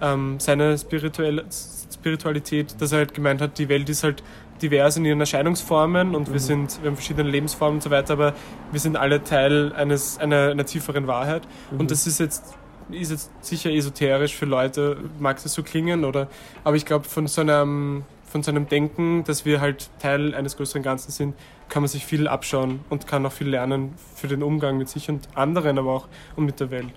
[0.00, 1.44] ähm, seine spirituelle
[1.92, 4.22] Spiritualität, dass er halt gemeint hat, die Welt ist halt
[4.62, 6.32] divers in ihren Erscheinungsformen und mhm.
[6.32, 8.34] wir sind, wir haben verschiedene Lebensformen und so weiter, aber
[8.72, 11.42] wir sind alle Teil eines, einer, einer tieferen Wahrheit.
[11.70, 11.80] Mhm.
[11.80, 12.56] Und das ist jetzt,
[12.90, 16.28] ist jetzt sicher esoterisch für Leute, mag das so klingen, oder,
[16.64, 20.56] aber ich glaube, von so einem, von so einem Denken, dass wir halt Teil eines
[20.56, 21.34] größeren Ganzen sind,
[21.68, 25.08] kann man sich viel abschauen und kann auch viel lernen für den Umgang mit sich
[25.08, 26.92] und anderen, aber auch und mit der Welt.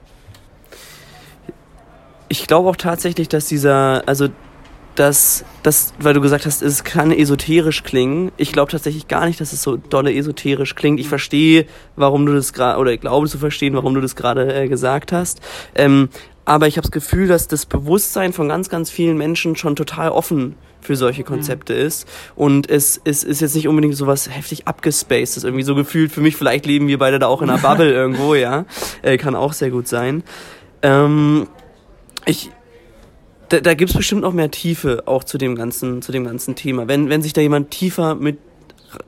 [2.29, 4.29] Ich glaube auch tatsächlich, dass dieser, also
[4.95, 8.31] dass das, weil du gesagt hast, es kann esoterisch klingen.
[8.37, 10.99] Ich glaube tatsächlich gar nicht, dass es so dolle esoterisch klingt.
[10.99, 14.53] Ich verstehe, warum du das gerade, oder ich glaube zu verstehen, warum du das gerade
[14.53, 15.41] äh, gesagt hast.
[15.75, 16.09] Ähm,
[16.45, 20.09] aber ich habe das Gefühl, dass das Bewusstsein von ganz, ganz vielen Menschen schon total
[20.09, 21.79] offen für solche Konzepte mhm.
[21.79, 22.07] ist.
[22.35, 25.37] Und es, es ist jetzt nicht unbedingt so was heftig abgespaced.
[25.37, 27.91] Das irgendwie so gefühlt für mich, vielleicht leben wir beide da auch in einer Bubble
[27.91, 28.65] irgendwo, ja.
[29.01, 30.23] Äh, kann auch sehr gut sein.
[30.81, 31.47] Ähm,
[32.25, 32.49] ich,
[33.51, 36.55] da, da gibt es bestimmt noch mehr Tiefe auch zu dem ganzen, zu dem ganzen
[36.55, 36.87] Thema.
[36.87, 38.37] Wenn, wenn sich da jemand tiefer mit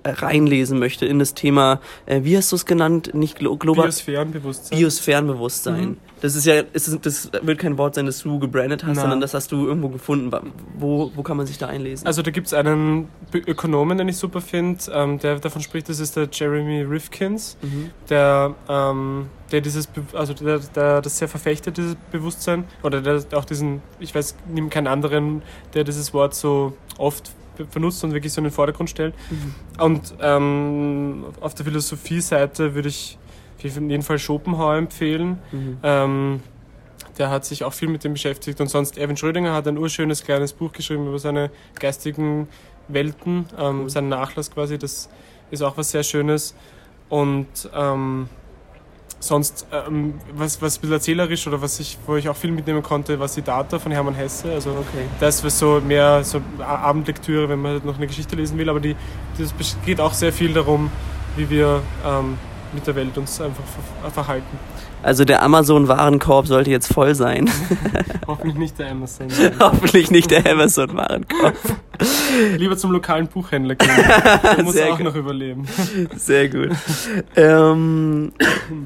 [0.05, 3.13] reinlesen möchte in das Thema, äh, wie hast du es genannt?
[3.13, 3.85] Nicht glo global.
[3.85, 4.77] Biosphärenbewusstsein.
[4.77, 5.85] Biosphärenbewusstsein.
[5.85, 5.97] Mhm.
[6.21, 9.01] Das ist ja, ist, das wird kein Wort sein, das du gebrandet hast, Na.
[9.01, 10.31] sondern das hast du irgendwo gefunden.
[10.77, 12.07] Wo, wo kann man sich da einlesen?
[12.07, 15.99] Also da gibt es einen Ökonomen, den ich super finde, ähm, der davon spricht, das
[15.99, 17.89] ist der Jeremy Rifkins, Mhm.
[18.09, 23.45] der, ähm, der dieses, also der, der das sehr verfechtet, dieses Bewusstsein, oder der auch
[23.45, 25.41] diesen, ich weiß, nimm keinen anderen,
[25.73, 27.31] der dieses Wort so oft
[27.73, 29.13] benutzt und wirklich so in den Vordergrund stellt.
[29.29, 29.55] Mhm.
[29.83, 33.17] Und ähm, auf der Philosophie-Seite würde ich
[33.57, 35.39] auf jeden Fall Schopenhauer empfehlen.
[35.51, 35.77] Mhm.
[35.83, 36.39] Ähm,
[37.17, 40.23] der hat sich auch viel mit dem beschäftigt und sonst Erwin Schrödinger hat ein urschönes
[40.23, 42.47] kleines Buch geschrieben über seine geistigen
[42.87, 43.89] Welten, ähm, Cool.
[43.89, 45.09] seinen Nachlass quasi, das
[45.51, 46.55] ist auch was sehr Schönes
[47.09, 48.27] und ähm,
[49.27, 52.83] sonst ähm, was, was ein bisschen erzählerisch oder was ich, wo ich auch viel mitnehmen
[52.83, 55.05] konnte, war Siddhartha von Hermann Hesse, also Okay.
[55.19, 58.79] das war so mehr so Abendlektüre, wenn man halt noch eine Geschichte lesen will, aber
[58.79, 58.95] die,
[59.37, 59.53] das
[59.85, 60.91] geht auch sehr viel darum,
[61.37, 62.37] wie wir ähm,
[62.73, 63.63] mit der Welt uns einfach
[64.01, 64.57] ver verhalten.
[65.03, 67.49] Also der Amazon-Warenkorb sollte jetzt voll sein.
[68.27, 69.27] Hoffentlich nicht der Amazon.
[69.59, 71.55] Hoffentlich nicht der Amazon-Warenkorb.
[72.57, 73.89] Lieber zum lokalen Buchhändler gehen.
[74.57, 75.05] Der muss Sehr auch gut.
[75.05, 75.65] noch überleben.
[76.15, 76.69] Sehr gut.
[77.35, 78.31] ähm,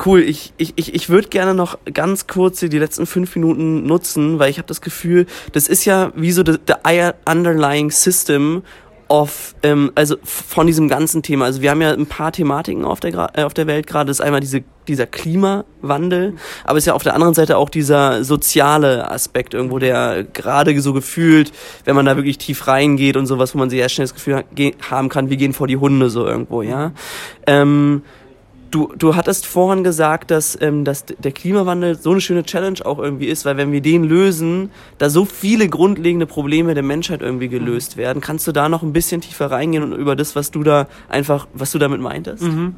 [0.06, 4.40] cool, ich, ich, ich, ich würde gerne noch ganz kurz die letzten fünf Minuten nutzen,
[4.40, 8.64] weil ich habe das Gefühl, das ist ja wie so the, the underlying system
[9.10, 11.46] of, ähm, also von diesem ganzen Thema.
[11.46, 14.08] Also wir haben ja ein paar Thematiken auf der, äh, auf der Welt gerade.
[14.08, 17.70] Das ist einmal diese, dieser Klimawandel, aber es ist ja auf der anderen Seite auch
[17.70, 21.52] dieser soziale Aspekt irgendwo, der gerade so gefühlt,
[21.86, 24.44] wenn man da wirklich tief reingeht und sowas, wo man sehr schnell das Gefühl ha
[24.90, 26.92] haben kann, wir gehen vor die Hunde so irgendwo, ja.
[27.46, 28.04] Ähm,
[28.72, 33.00] Du, du hattest vorhin gesagt, dass, ähm, dass der Klimawandel so eine schöne Challenge auch
[33.00, 37.48] irgendwie ist, weil wenn wir den lösen, da so viele grundlegende Probleme der Menschheit irgendwie
[37.48, 38.22] gelöst werden.
[38.22, 41.48] Kannst du da noch ein bisschen tiefer reingehen und über das, was du da einfach,
[41.54, 42.44] was du damit meintest?
[42.44, 42.76] Mhm.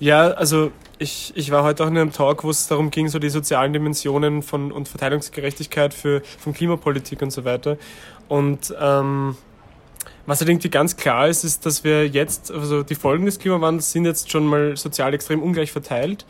[0.00, 3.18] Ja, also ich, ich war heute auch in einem Talk, wo es darum ging, so
[3.18, 7.76] die sozialen Dimensionen von und Verteilungsgerechtigkeit für von Klimapolitik und so weiter.
[8.28, 9.36] Und ähm,
[10.30, 13.92] was halt irgendwie ganz klar ist, ist, dass wir jetzt, also die Folgen des Klimawandels
[13.92, 16.24] sind jetzt schon mal sozial extrem ungleich verteilt.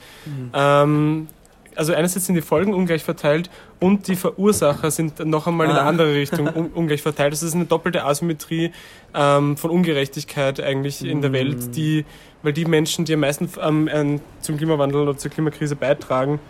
[0.55, 1.29] Ähm,
[1.77, 5.83] also einerseits sind die Folgen ungleich verteilt und die Verursacher sind noch einmal in eine
[5.83, 5.89] Ah.
[5.89, 7.33] andere Richtung un ungleich verteilt.
[7.33, 8.73] Das ist eine doppelte Asymmetrie
[9.15, 11.35] ähm, von Ungerechtigkeit eigentlich in der Mhm.
[11.35, 12.05] Welt, die,
[12.43, 16.41] weil die Menschen, die am meisten ähm, zum Klimawandel oder zur Klimakrise beitragen,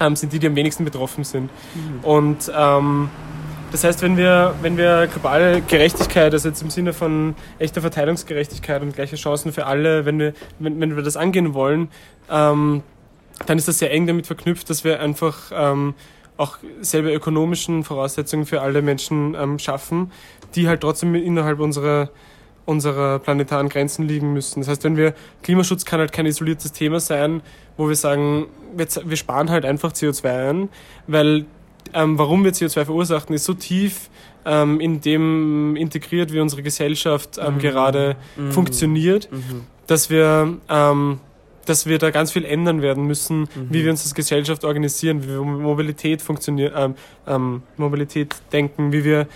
[0.00, 1.50] ähm, sind die, die am wenigsten betroffen sind.
[2.02, 3.10] Und ähm,
[3.74, 8.80] das heißt, wenn wir, wenn wir globale Gerechtigkeit, also jetzt im Sinne von echter Verteilungsgerechtigkeit
[8.82, 11.88] und gleiche Chancen für alle, wenn wir, wenn, wenn wir das angehen wollen,
[12.30, 12.84] ähm,
[13.46, 15.94] dann ist das sehr eng damit verknüpft, dass wir einfach ähm,
[16.36, 20.12] auch selbe ökonomischen Voraussetzungen für alle Menschen ähm, schaffen,
[20.54, 22.10] die halt trotzdem innerhalb unserer
[22.66, 24.60] unserer planetaren Grenzen liegen müssen.
[24.60, 27.42] Das heißt, wenn wir Klimaschutz kann halt kein isoliertes Thema sein,
[27.76, 30.68] wo wir sagen, wir, wir sparen halt einfach CO2 ein,
[31.06, 31.44] weil
[31.92, 34.08] ähm, warum wir CO2 verursachen, ist so tief
[34.46, 37.58] ähm, in dem integriert, wie unsere Gesellschaft ähm, Mhm.
[37.60, 38.52] gerade Mhm.
[38.52, 39.62] funktioniert, Mhm.
[39.86, 41.20] dass wir ähm,
[41.66, 43.48] dass wir da ganz viel ändern werden müssen, Mhm.
[43.70, 46.94] wie wir uns als Gesellschaft organisieren, wie wir Mobilität funktionieren, ähm,
[47.26, 49.26] ähm, Mobilität denken, wie wir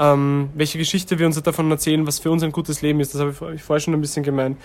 [0.00, 3.14] welche Geschichte wir uns davon erzählen, was für uns ein gutes Leben ist.
[3.14, 4.56] Das habe ich vorher schon ein bisschen gemeint.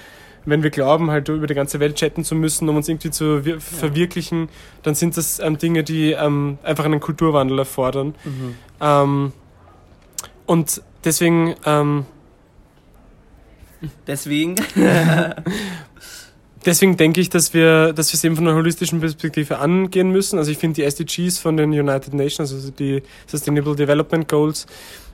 [0.46, 3.46] Wenn wir glauben, halt über die ganze Welt chatten zu müssen, um uns irgendwie zu
[3.46, 4.50] wir verwirklichen,
[4.82, 8.16] dann sind das ähm, Dinge, die ähm, einfach einen Kulturwandel erfordern.
[8.26, 8.56] Mhm.
[8.82, 9.32] Ähm,
[10.46, 12.06] und deswegen ähm,
[14.08, 14.56] Deswegen.
[16.66, 20.40] Deswegen denke ich, dass wir, dass wir es eben von einer holistischen Perspektive angehen müssen.
[20.40, 24.66] Also ich finde die SDGs von den United Nations, also die Sustainable Development Goals,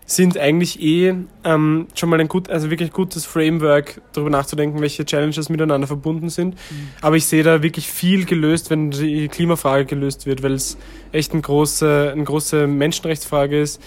[0.10, 5.06] sind eigentlich eh ähm, schon mal ein gut, also wirklich gutes Framework, darüber nachzudenken, welche
[5.06, 6.56] Challenges miteinander verbunden sind.
[7.02, 10.78] Aber ich sehe da wirklich viel gelöst, wenn die Klimafrage gelöst wird, weil es
[11.12, 13.80] echt eine große, eine große Menschenrechtsfrage ist,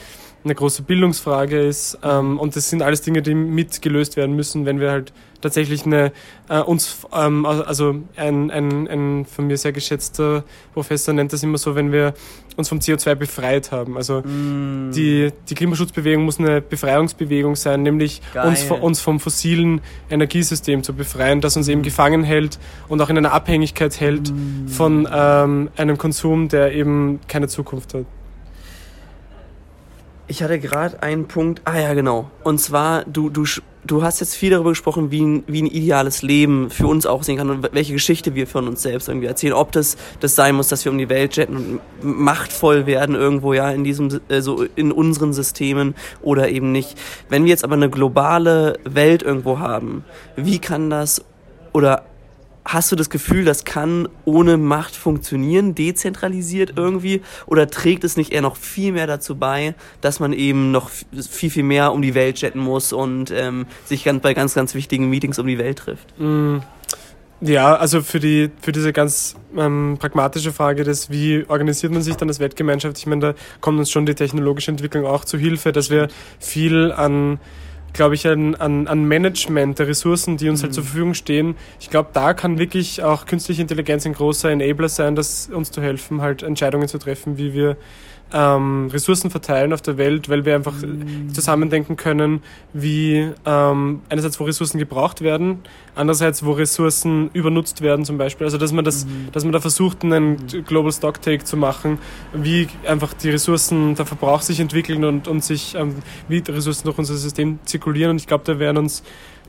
[0.45, 1.99] eine große Bildungsfrage ist.
[2.03, 5.85] Ähm, und das sind alles Dinge, die mit gelöst werden müssen, wenn wir halt tatsächlich
[5.87, 6.13] eine
[6.49, 11.59] äh, uns ähm, also ein, ein, ein von mir sehr geschätzter Professor nennt das immer
[11.59, 12.15] so, wenn wir
[12.57, 13.97] uns vom CO2 befreit haben.
[13.97, 14.93] Also Mm.
[14.95, 18.49] die, die Klimaschutzbewegung muss eine Befreiungsbewegung sein, nämlich Geil.
[18.49, 23.19] uns, uns vom fossilen Energiesystem zu befreien, das uns eben gefangen hält und auch in
[23.19, 24.69] einer Abhängigkeit hält Mm.
[24.69, 28.05] von ähm, einem Konsum, der eben keine Zukunft hat.
[30.29, 32.31] Ich hatte gerade einen Punkt, ah ja, genau.
[32.45, 33.45] Und zwar, du, du,
[33.85, 37.37] du hast jetzt viel darüber gesprochen, wie ein, wie ein ideales Leben für uns aussehen
[37.37, 39.53] kann und welche Geschichte wir von uns selbst irgendwie erzählen.
[39.53, 43.53] Ob das, das sein muss, dass wir um die Welt jetten und machtvoll werden irgendwo,
[43.53, 46.97] ja, in diesem, äh, so in unseren Systemen oder eben nicht.
[47.29, 50.05] Wenn wir jetzt aber eine globale Welt irgendwo haben,
[50.37, 51.25] wie kann das
[51.73, 52.05] oder
[52.65, 57.23] Hast du das Gefühl, das kann ohne Macht funktionieren, dezentralisiert irgendwie?
[57.47, 61.51] Oder trägt es nicht eher noch viel mehr dazu bei, dass man eben noch viel,
[61.51, 65.11] viel mehr um die Welt jetten muss und ähm, sich ganz, bei ganz, ganz wichtigen
[65.11, 66.19] Meetings um die Welt trifft?
[66.19, 66.59] Mm.
[67.45, 72.15] Ja, also für die für diese ganz ähm, pragmatische Frage des, wie organisiert man sich
[72.15, 75.73] dann als Weltgemeinschaft, ich meine, da kommt uns schon die technologische Entwicklung auch zu Hilfe,
[75.73, 76.07] dass wir
[76.39, 77.41] viel an
[77.93, 80.65] glaube ich, an, an, an Management der Ressourcen, die uns mhm.
[80.65, 81.57] halt zur Verfügung stehen.
[81.81, 85.83] Ich glaube, da kann wirklich auch künstliche Intelligenz ein großer Enabler sein, das uns zu
[85.83, 87.77] helfen, halt Entscheidungen zu treffen, wie wir
[88.33, 91.33] ähm, Ressourcen verteilen auf der Welt, weil wir einfach mhm.
[91.33, 92.43] zusammendenken können,
[92.73, 95.61] wie ähm, einerseits wo Ressourcen gebraucht werden,
[95.95, 98.45] andererseits wo Ressourcen übernutzt werden zum Beispiel.
[98.45, 99.29] Also dass man das, mhm.
[99.33, 101.99] dass man da versucht, einen Global Stocktake zu machen,
[102.33, 105.97] wie einfach die Ressourcen, der Verbrauch sich entwickeln und, und sich, ähm,
[106.29, 108.13] wie Ressourcen durch unser System zirkulieren.
[108.13, 109.03] Und ich glaube, da werden uns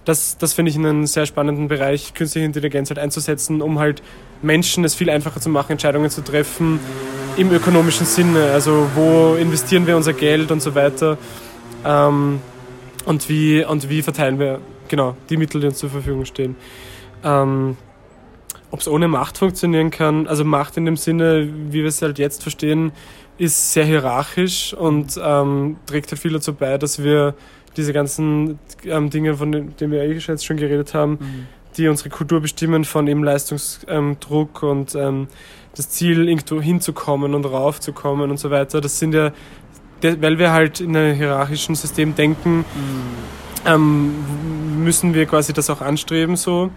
[0.05, 4.01] das, das finde ich einen sehr spannenden Bereich, künstliche Intelligenz halt einzusetzen, um halt
[4.41, 6.79] Menschen es viel einfacher zu machen, Entscheidungen zu treffen
[7.37, 8.51] im ökonomischen Sinne.
[8.51, 11.17] Also wo investieren wir unser Geld und so weiter.
[11.85, 12.41] Ähm,
[13.05, 16.55] und, wie, und wie verteilen wir genau die Mittel, die uns zur Verfügung stehen.
[17.23, 17.77] Ähm,
[18.71, 22.19] Ob es ohne Macht funktionieren kann, also Macht in dem Sinne, wie wir es halt
[22.19, 22.91] jetzt verstehen,
[23.37, 27.33] ist sehr hierarchisch und ähm, trägt halt viel dazu bei, dass wir
[27.77, 31.47] diese ganzen ähm, Dinge, von denen wir eigentlich jetzt schon geredet haben, mhm.
[31.77, 35.27] die unsere Kultur bestimmen, von eben Leistungsdruck und ähm,
[35.75, 39.31] das Ziel, irgendwo hinzukommen und raufzukommen und so weiter, das sind ja,
[40.01, 42.65] weil wir halt in einem hierarchischen System denken, mhm.
[43.65, 46.69] ähm, müssen wir quasi das auch anstreben so.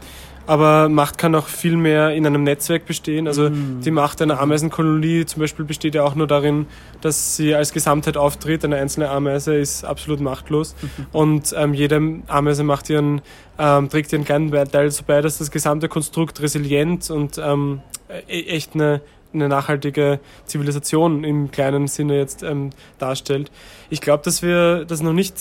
[0.47, 3.27] Aber Macht kann auch viel mehr in einem Netzwerk bestehen.
[3.27, 3.81] Also mhm.
[3.81, 6.67] die Macht einer Ameisenkolonie zum Beispiel besteht ja auch nur darin,
[7.01, 8.65] dass sie als Gesamtheit auftritt.
[8.65, 10.75] Eine einzelne Ameise ist absolut machtlos.
[10.81, 11.07] Mhm.
[11.13, 13.23] Und ähm, jede Ameise macht ihren,
[13.59, 17.81] ähm, trägt ihren kleinen Teil dazu bei, dass das gesamte Konstrukt resilient und ähm,
[18.29, 19.01] e-, echt eine,
[19.35, 23.51] eine nachhaltige Zivilisation im kleinen Sinne jetzt ähm, darstellt.
[23.91, 25.35] Ich glaube, dass wir das noch nicht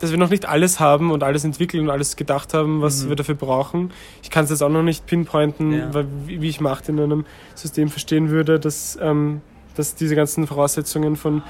[0.00, 3.10] dass wir noch nicht alles haben und alles entwickeln und alles gedacht haben, was mhm.
[3.10, 3.92] wir dafür brauchen.
[4.22, 5.94] Ich kann es jetzt auch noch nicht pinpointen, ja.
[5.94, 9.40] weil, wie ich Macht in einem System verstehen würde, dass, ähm,
[9.76, 11.42] dass diese ganzen Voraussetzungen von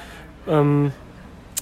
[0.46, 0.92] ähm,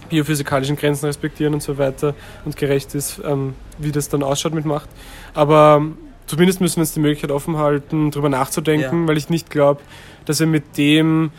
[0.08, 2.14] biophysikalischen Grenzen respektieren und so weiter
[2.44, 4.88] und gerecht ist, ähm, wie das dann ausschaut mit Macht.
[5.34, 5.82] Aber
[6.26, 9.08] zumindest müssen wir uns die Möglichkeit offen halten, darüber nachzudenken, ja.
[9.08, 9.80] weil ich nicht glaube,
[10.24, 11.30] dass wir mit dem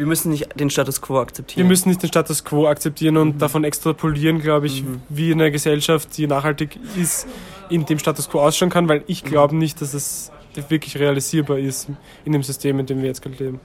[0.00, 1.58] wir müssen nicht den Status quo akzeptieren.
[1.58, 3.38] Wir müssen nicht den Status quo akzeptieren und mhm.
[3.38, 5.02] davon extrapolieren, glaube ich, mhm.
[5.10, 7.26] wie eine Gesellschaft, die nachhaltig ist,
[7.68, 10.32] in dem Status quo ausschauen kann, weil ich glaube nicht, dass es
[10.68, 11.88] wirklich realisierbar ist
[12.24, 13.60] in dem System, in dem wir jetzt gerade leben.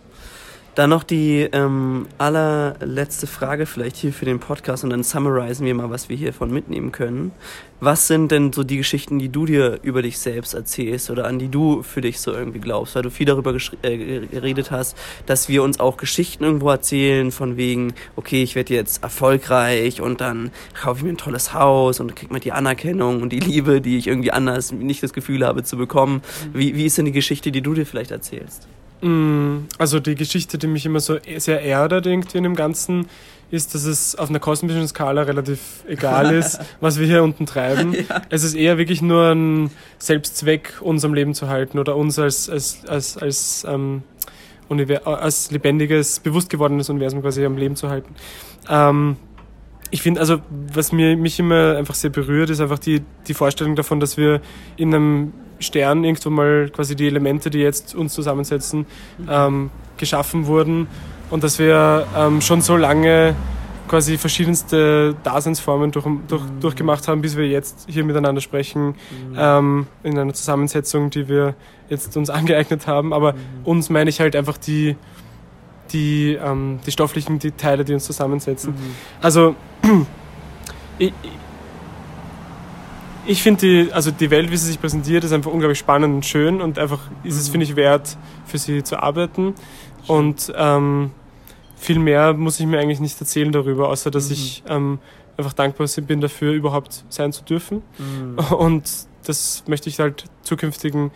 [0.76, 5.74] Dann noch die ähm, allerletzte Frage vielleicht hier für den Podcast und dann summarisen wir
[5.74, 7.32] mal, was wir hiervon mitnehmen können.
[7.80, 11.40] Was sind denn so die Geschichten, die du dir über dich selbst erzählst oder an
[11.40, 12.96] die du für dich so irgendwie glaubst?
[12.96, 17.56] Weil du viel darüber äh, geredet hast, dass wir uns auch Geschichten irgendwo erzählen von
[17.56, 22.18] wegen, okay, ich werde jetzt erfolgreich und dann kaufe ich mir ein tolles Haus und
[22.18, 25.64] krieg mal die Anerkennung und die Liebe, die ich irgendwie anders nicht das Gefühl habe
[25.64, 26.22] zu bekommen.
[26.54, 28.68] Wie, wie ist denn die Geschichte, die du dir vielleicht erzählst?
[29.06, 33.08] Mm, also die Geschichte, die mich immer so sehr erdet irgendwie in dem Ganzen,
[33.52, 37.94] ist, dass es auf einer kosmischen Skala relativ egal ist, was wir hier unten treiben.
[37.94, 38.24] Ja.
[38.30, 42.50] Es ist eher wirklich nur ein Selbstzweck, uns am Leben zu halten oder uns als,
[42.50, 44.02] als, als, als, ähm,
[45.06, 48.16] als lebendiges, bewusst gewordenes Universum quasi am Leben zu halten.
[48.68, 49.18] Ähm,
[49.92, 50.40] ich finde, also
[50.74, 54.42] was mir, mich immer einfach sehr berührt, ist einfach die, die Vorstellung davon, dass wir
[54.78, 58.86] in einem Stern irgendwo mal quasi die Elemente, die jetzt uns zusammensetzen,
[59.30, 60.88] ähm, geschaffen wurden
[61.30, 63.36] und dass wir ähm, schon so lange
[63.88, 66.60] quasi verschiedenste Daseinsformen durch, durch, mhm.
[66.60, 68.96] durchgemacht haben, bis wir jetzt hier miteinander sprechen, mhm.
[69.38, 71.56] ähm, in einer Zusammensetzung, die wir
[71.90, 73.14] jetzt uns angeeignet haben.
[73.14, 73.38] Aber mhm.
[73.64, 74.96] uns meine ich halt einfach die,
[75.92, 78.74] die, ähm, die stofflichen die Teile, die uns zusammensetzen.
[78.74, 78.96] Mhm.
[79.22, 79.56] Also
[80.98, 81.14] ich,
[83.26, 86.26] ich finde die, also die Welt, wie sie sich präsentiert, ist einfach unglaublich spannend und
[86.26, 87.52] schön und einfach ist es, mhm.
[87.54, 89.56] finde ich, wert, für sie zu arbeiten.
[90.08, 91.12] Und ähm,
[91.76, 94.34] viel mehr muss ich mir eigentlich nicht erzählen darüber, außer dass mhm.
[94.34, 95.00] ich ähm,
[95.38, 97.82] einfach dankbar bin dafür, überhaupt sein zu dürfen.
[97.98, 98.38] Mhm.
[98.56, 98.84] Und
[99.26, 101.12] das möchte ich halt zukünftigen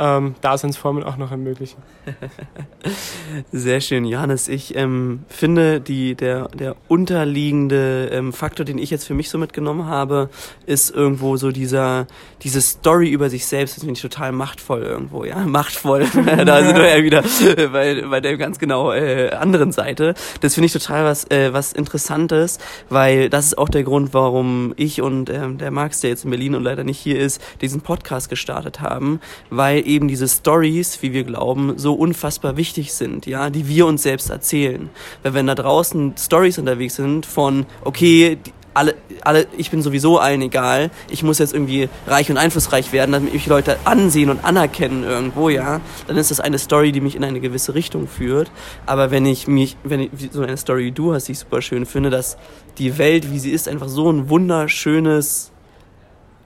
[0.00, 1.82] ähm, Daseinsformen auch noch ermöglichen.
[3.52, 4.48] Sehr schön, Johannes.
[4.48, 9.36] Ich ähm, finde, die, der, der unterliegende ähm, Faktor, den ich jetzt für mich so
[9.36, 10.30] mitgenommen habe,
[10.64, 12.06] ist irgendwo so dieser,
[12.42, 13.76] diese Story über sich selbst.
[13.76, 16.00] Das finde ich total machtvoll irgendwo, ja, machtvoll.
[16.46, 17.22] da sind wir ja wieder
[17.70, 20.14] bei, bei der ganz genau äh, anderen Seite.
[20.40, 22.58] Das finde ich total was, äh, was Interessantes,
[22.88, 26.30] weil das ist auch der Grund, warum ich und ähm, der Max, der jetzt in
[26.30, 29.20] Berlin und leider nicht hier ist, diesen Podcast gestartet haben,
[29.50, 34.02] weil eben diese Stories, wie wir glauben, so unfassbar wichtig sind, ja, die wir uns
[34.02, 34.88] selbst erzählen.
[35.22, 38.38] Weil wenn da draußen Stories unterwegs sind von, okay,
[38.72, 43.12] alle, alle, ich bin sowieso allen egal, ich muss jetzt irgendwie reich und einflussreich werden,
[43.12, 47.16] damit mich Leute ansehen und anerkennen irgendwo, ja, dann ist das eine Story, die mich
[47.16, 48.50] in eine gewisse Richtung führt.
[48.86, 51.62] Aber wenn ich mich, wenn ich so eine Story wie du hast, die ich super
[51.62, 52.36] schön finde, dass
[52.78, 55.50] die Welt, wie sie ist, einfach so ein wunderschönes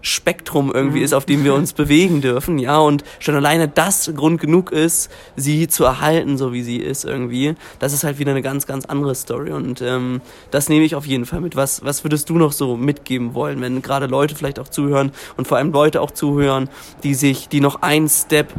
[0.04, 1.04] Spektrum irgendwie mhm.
[1.04, 5.10] ist, auf dem wir uns bewegen dürfen, ja, und schon alleine das Grund genug ist,
[5.34, 8.84] sie zu erhalten, so wie sie ist irgendwie, das ist halt wieder eine ganz, ganz
[8.84, 11.56] andere Story und ähm, das nehme ich auf jeden Fall mit.
[11.56, 15.48] Was, was würdest du noch so mitgeben wollen, wenn gerade Leute vielleicht auch zuhören und
[15.48, 16.68] vor allem Leute auch zuhören,
[17.02, 18.52] die sich, die noch ein Step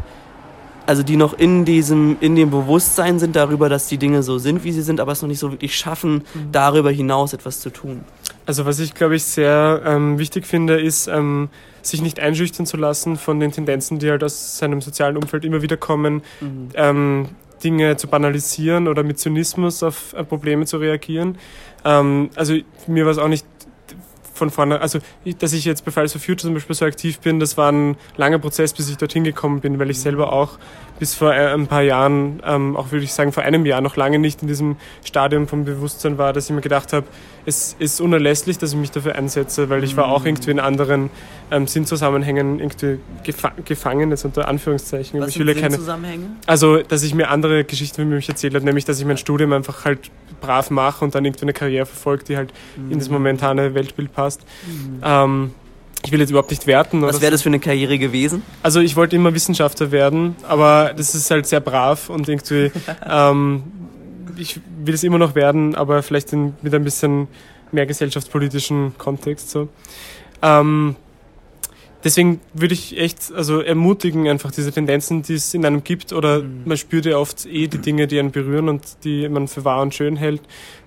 [0.86, 4.64] also die noch in diesem, in dem Bewusstsein sind darüber, dass die Dinge so sind,
[4.64, 6.52] wie sie sind, aber es noch nicht so wirklich schaffen, mhm.
[6.52, 8.04] darüber hinaus etwas zu tun.
[8.46, 11.50] Also was ich, glaube ich, sehr ähm, wichtig finde, ist, ähm,
[11.82, 15.62] sich nicht einschüchtern zu lassen von den Tendenzen, die halt aus seinem sozialen Umfeld immer
[15.62, 16.70] wieder kommen, mhm.
[16.76, 17.30] ähm,
[17.64, 21.38] Dinge zu banalisieren oder mit Zynismus auf äh, Probleme zu reagieren.
[21.84, 22.56] Ähm, also
[22.88, 23.46] mir war es auch nicht
[24.36, 25.00] von vorne, also
[25.40, 27.98] dass ich jetzt bei Fridays for Future zum Beispiel so aktiv bin, das war ein
[28.18, 30.58] langer Prozess, bis ich dorthin gekommen bin, weil ich selber auch
[31.00, 33.96] bis vor äh, ein paar Jahren, ähm, auch würde ich sagen vor einem Jahr, noch
[33.96, 37.06] lange nicht in diesem Stadium vom Bewusstsein war, dass ich mir gedacht habe,
[37.46, 41.10] es ist unerlässlich, dass ich mich dafür einsetze, weil ich war auch irgendwie in anderen
[41.52, 45.20] ähm, Sinnzusammenhängen irgendwie gefa gefangen, jetzt unter Anführungszeichen.
[45.20, 45.78] Was ich will keine?
[46.48, 49.54] Also, dass ich mir andere Geschichten wie mich erzählt habe, nämlich, dass ich mein Studium
[49.54, 50.10] einfach halt
[50.42, 52.92] brav mache und dann irgendwie eine Karriere verfolge, die halt mhm.
[52.92, 54.42] in das momentane Weltbild passt.
[54.68, 55.02] Mhm.
[55.04, 55.52] Ähm,
[56.06, 57.02] ich will jetzt überhaupt nicht werten.
[57.02, 58.44] Was wäre das für eine Karriere gewesen?
[58.62, 62.72] Also ich wollte immer Wissenschaftler werden, aber das ist halt sehr brav und irgendwie,
[63.10, 63.64] ähm,
[64.38, 67.28] ich will es immer noch werden, aber vielleicht in, mit ein bisschen
[67.72, 69.50] mehr gesellschaftspolitischen Kontext.
[69.50, 69.68] So.
[70.42, 70.96] Ähm,
[72.06, 76.44] deswegen würde ich echt also ermutigen, einfach diese Tendenzen, die es in einem gibt, oder
[76.44, 76.62] mhm.
[76.66, 79.82] man spürt ja oft eh die Dinge, die einen berühren und die man für wahr
[79.82, 80.42] und schön hält,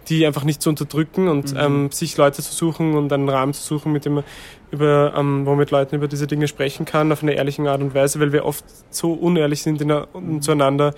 [0.08, 1.58] die einfach nicht zu unterdrücken und mhm.
[1.60, 4.24] ähm, sich Leute zu suchen und einen Rahmen zu suchen, mit dem man
[4.70, 7.80] über, ähm, wo man mit Leuten über diese Dinge sprechen kann, auf eine ehrliche Art
[7.80, 10.40] und Weise, weil wir oft so unehrlich sind in, mhm.
[10.40, 10.94] zueinander,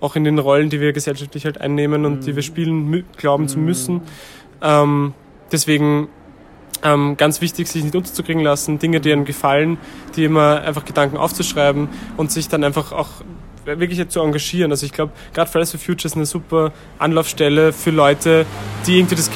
[0.00, 2.46] auch in den Rollen, die wir gesellschaftlich halt einnehmen und die wir mhm.
[2.46, 3.94] spielen, glauben zu müssen.
[3.96, 4.02] Mhm.
[4.62, 5.14] Ähm,
[5.50, 6.08] deswegen
[6.84, 9.78] ähm, ganz wichtig, sich nicht unterzukriegen lassen, Dinge, die einem gefallen,
[10.14, 13.08] die immer einfach Gedanken aufzuschreiben und sich dann einfach auch
[13.64, 14.70] wirklich zu engagieren.
[14.70, 18.46] Also ich glaube, gerade Fridays for Future ist eine super Anlaufstelle für Leute,
[18.86, 19.30] die irgendwie das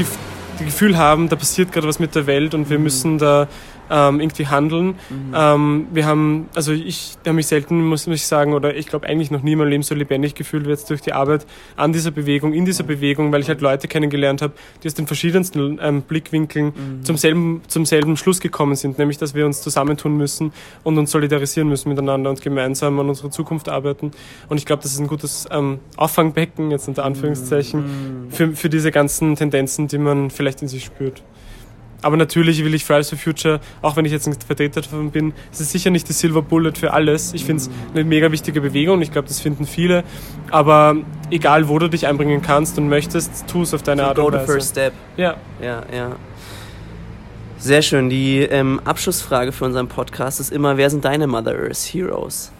[0.59, 2.85] Gefühl haben, da passiert gerade was mit der Welt und wir mhm.
[2.85, 3.49] müssen da
[3.91, 4.95] ähm, irgendwie handeln.
[5.09, 5.35] Mhm.
[5.35, 9.31] Ähm, wir haben, also ich habe mich selten, muss, ich sagen, oder ich glaube eigentlich
[9.31, 12.11] noch nie in meinem Leben so lebendig gefühlt wie jetzt durch die Arbeit an dieser
[12.11, 16.03] Bewegung, in dieser Bewegung, weil ich halt Leute kennengelernt habe, die aus den verschiedensten ähm,
[16.03, 17.05] Blickwinkeln mhm.
[17.05, 20.53] zum, selben, zum selben Schluss gekommen sind, nämlich dass wir uns zusammentun müssen
[20.85, 24.11] und uns solidarisieren müssen miteinander und gemeinsam an unserer Zukunft arbeiten.
[24.49, 27.81] Und ich glaube, das ist ein gutes ähm, Auffangbecken, jetzt unter Anführungszeichen,
[28.27, 28.31] mhm.
[28.31, 31.23] für, für diese ganzen Tendenzen, die man vielleicht in sich spürt.
[32.01, 35.33] Aber natürlich will ich Fridays for Future, auch wenn ich jetzt ein Vertreter davon bin,
[35.51, 37.35] es ist sicher nicht die Silver Bullet für alles.
[37.35, 40.05] Ich finde es eine mega wichtige Bewegung und ich glaube, das finden viele.
[40.51, 40.97] Aber
[41.31, 44.27] egal, wo du dich einbringen kannst und möchtest, tu es auf deine so Art und
[44.27, 44.37] Weise.
[44.37, 44.93] Go the first step.
[45.17, 45.37] Ja.
[45.61, 46.17] Ja, ja.
[47.59, 48.09] Sehr schön.
[48.09, 52.53] Die ähm, Abschlussfrage für unseren Podcast ist immer, wer sind deine Mother Earth Heroes?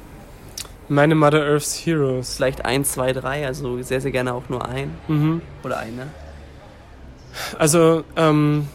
[0.89, 2.35] Meine Mother Earth Heroes.
[2.35, 4.91] Vielleicht ein, zwei, drei, also sehr, sehr gerne auch nur ein.
[5.07, 5.43] Mhm.
[5.63, 6.09] Oder eine.
[7.57, 8.67] Also, ähm,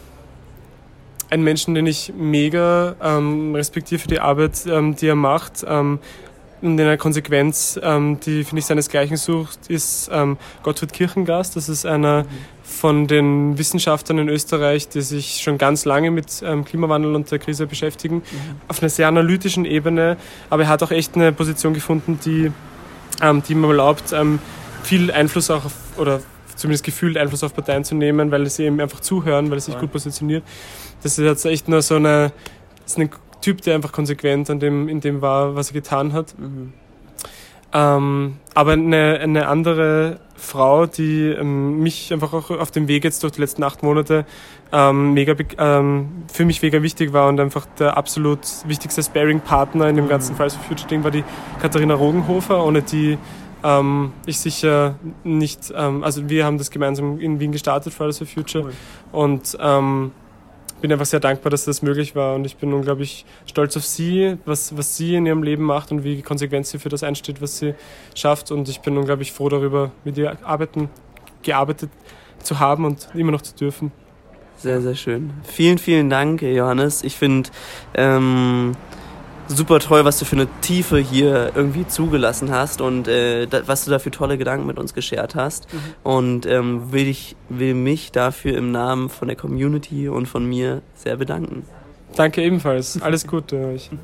[1.34, 5.64] ein Menschen, den ich mega ähm, respektiere für die Arbeit, ähm, die er macht.
[5.66, 5.98] Ähm,
[6.62, 11.56] und in einer Konsequenz, ähm, die, finde ich, seinesgleichen sucht, ist ähm, Gottfried Kirchengast.
[11.56, 12.24] Das ist einer
[12.62, 17.40] von den Wissenschaftlern in Österreich, die sich schon ganz lange mit ähm, Klimawandel und der
[17.40, 18.22] Krise beschäftigen, mhm.
[18.68, 20.16] auf einer sehr analytischen Ebene.
[20.48, 22.50] Aber er hat auch echt eine Position gefunden, die,
[23.20, 24.38] ähm, die ihm erlaubt, ähm,
[24.84, 26.20] viel Einfluss auch auf, oder
[26.56, 29.74] zumindest gefühlt Einfluss auf Parteien zu nehmen, weil sie eben einfach zuhören, weil er sich
[29.74, 29.80] ja.
[29.80, 30.44] gut positioniert.
[31.02, 32.32] Das ist jetzt echt nur so eine,
[32.86, 36.38] ist ein Typ, der einfach konsequent an dem, in dem war, was er getan hat.
[36.38, 36.72] Mhm.
[37.74, 43.22] Ähm, aber eine, eine andere Frau, die ähm, mich einfach auch auf dem Weg jetzt
[43.24, 44.26] durch die letzten acht Monate
[44.72, 49.96] ähm, mega ähm, für mich mega wichtig war und einfach der absolut wichtigste Sparing-Partner in
[49.96, 50.36] dem ganzen mhm.
[50.36, 51.24] Fridays for Future Ding war die
[51.60, 53.18] Katharina Rogenhofer, ohne die
[53.64, 58.26] ähm, ich sicher nicht, ähm, also wir haben das gemeinsam in Wien gestartet, Fridays for
[58.26, 58.72] Future cool.
[59.10, 60.12] und ähm,
[60.82, 64.36] bin einfach sehr dankbar, dass das möglich war und ich bin unglaublich stolz auf sie,
[64.44, 67.58] was, was sie in ihrem Leben macht und wie konsequent sie für das einsteht, was
[67.58, 67.74] sie
[68.14, 70.90] schafft und ich bin unglaublich froh darüber, mit ihr arbeiten,
[71.42, 71.90] gearbeitet
[72.42, 73.92] zu haben und immer noch zu dürfen.
[74.58, 75.32] Sehr, sehr schön.
[75.42, 77.02] Vielen, vielen Dank, Johannes.
[77.02, 77.50] Ich finde,
[77.94, 78.76] ähm,
[79.48, 83.84] super toll, was du für eine Tiefe hier irgendwie zugelassen hast und äh, da, was
[83.84, 85.72] du da für tolle Gedanken mit uns geschert hast.
[85.72, 85.78] Mhm.
[86.02, 90.82] Und ähm, will, ich, will mich dafür im Namen von der Community und von mir
[90.94, 91.64] sehr bedanken.
[92.16, 93.00] Danke ebenfalls.
[93.02, 93.90] Alles Gute euch.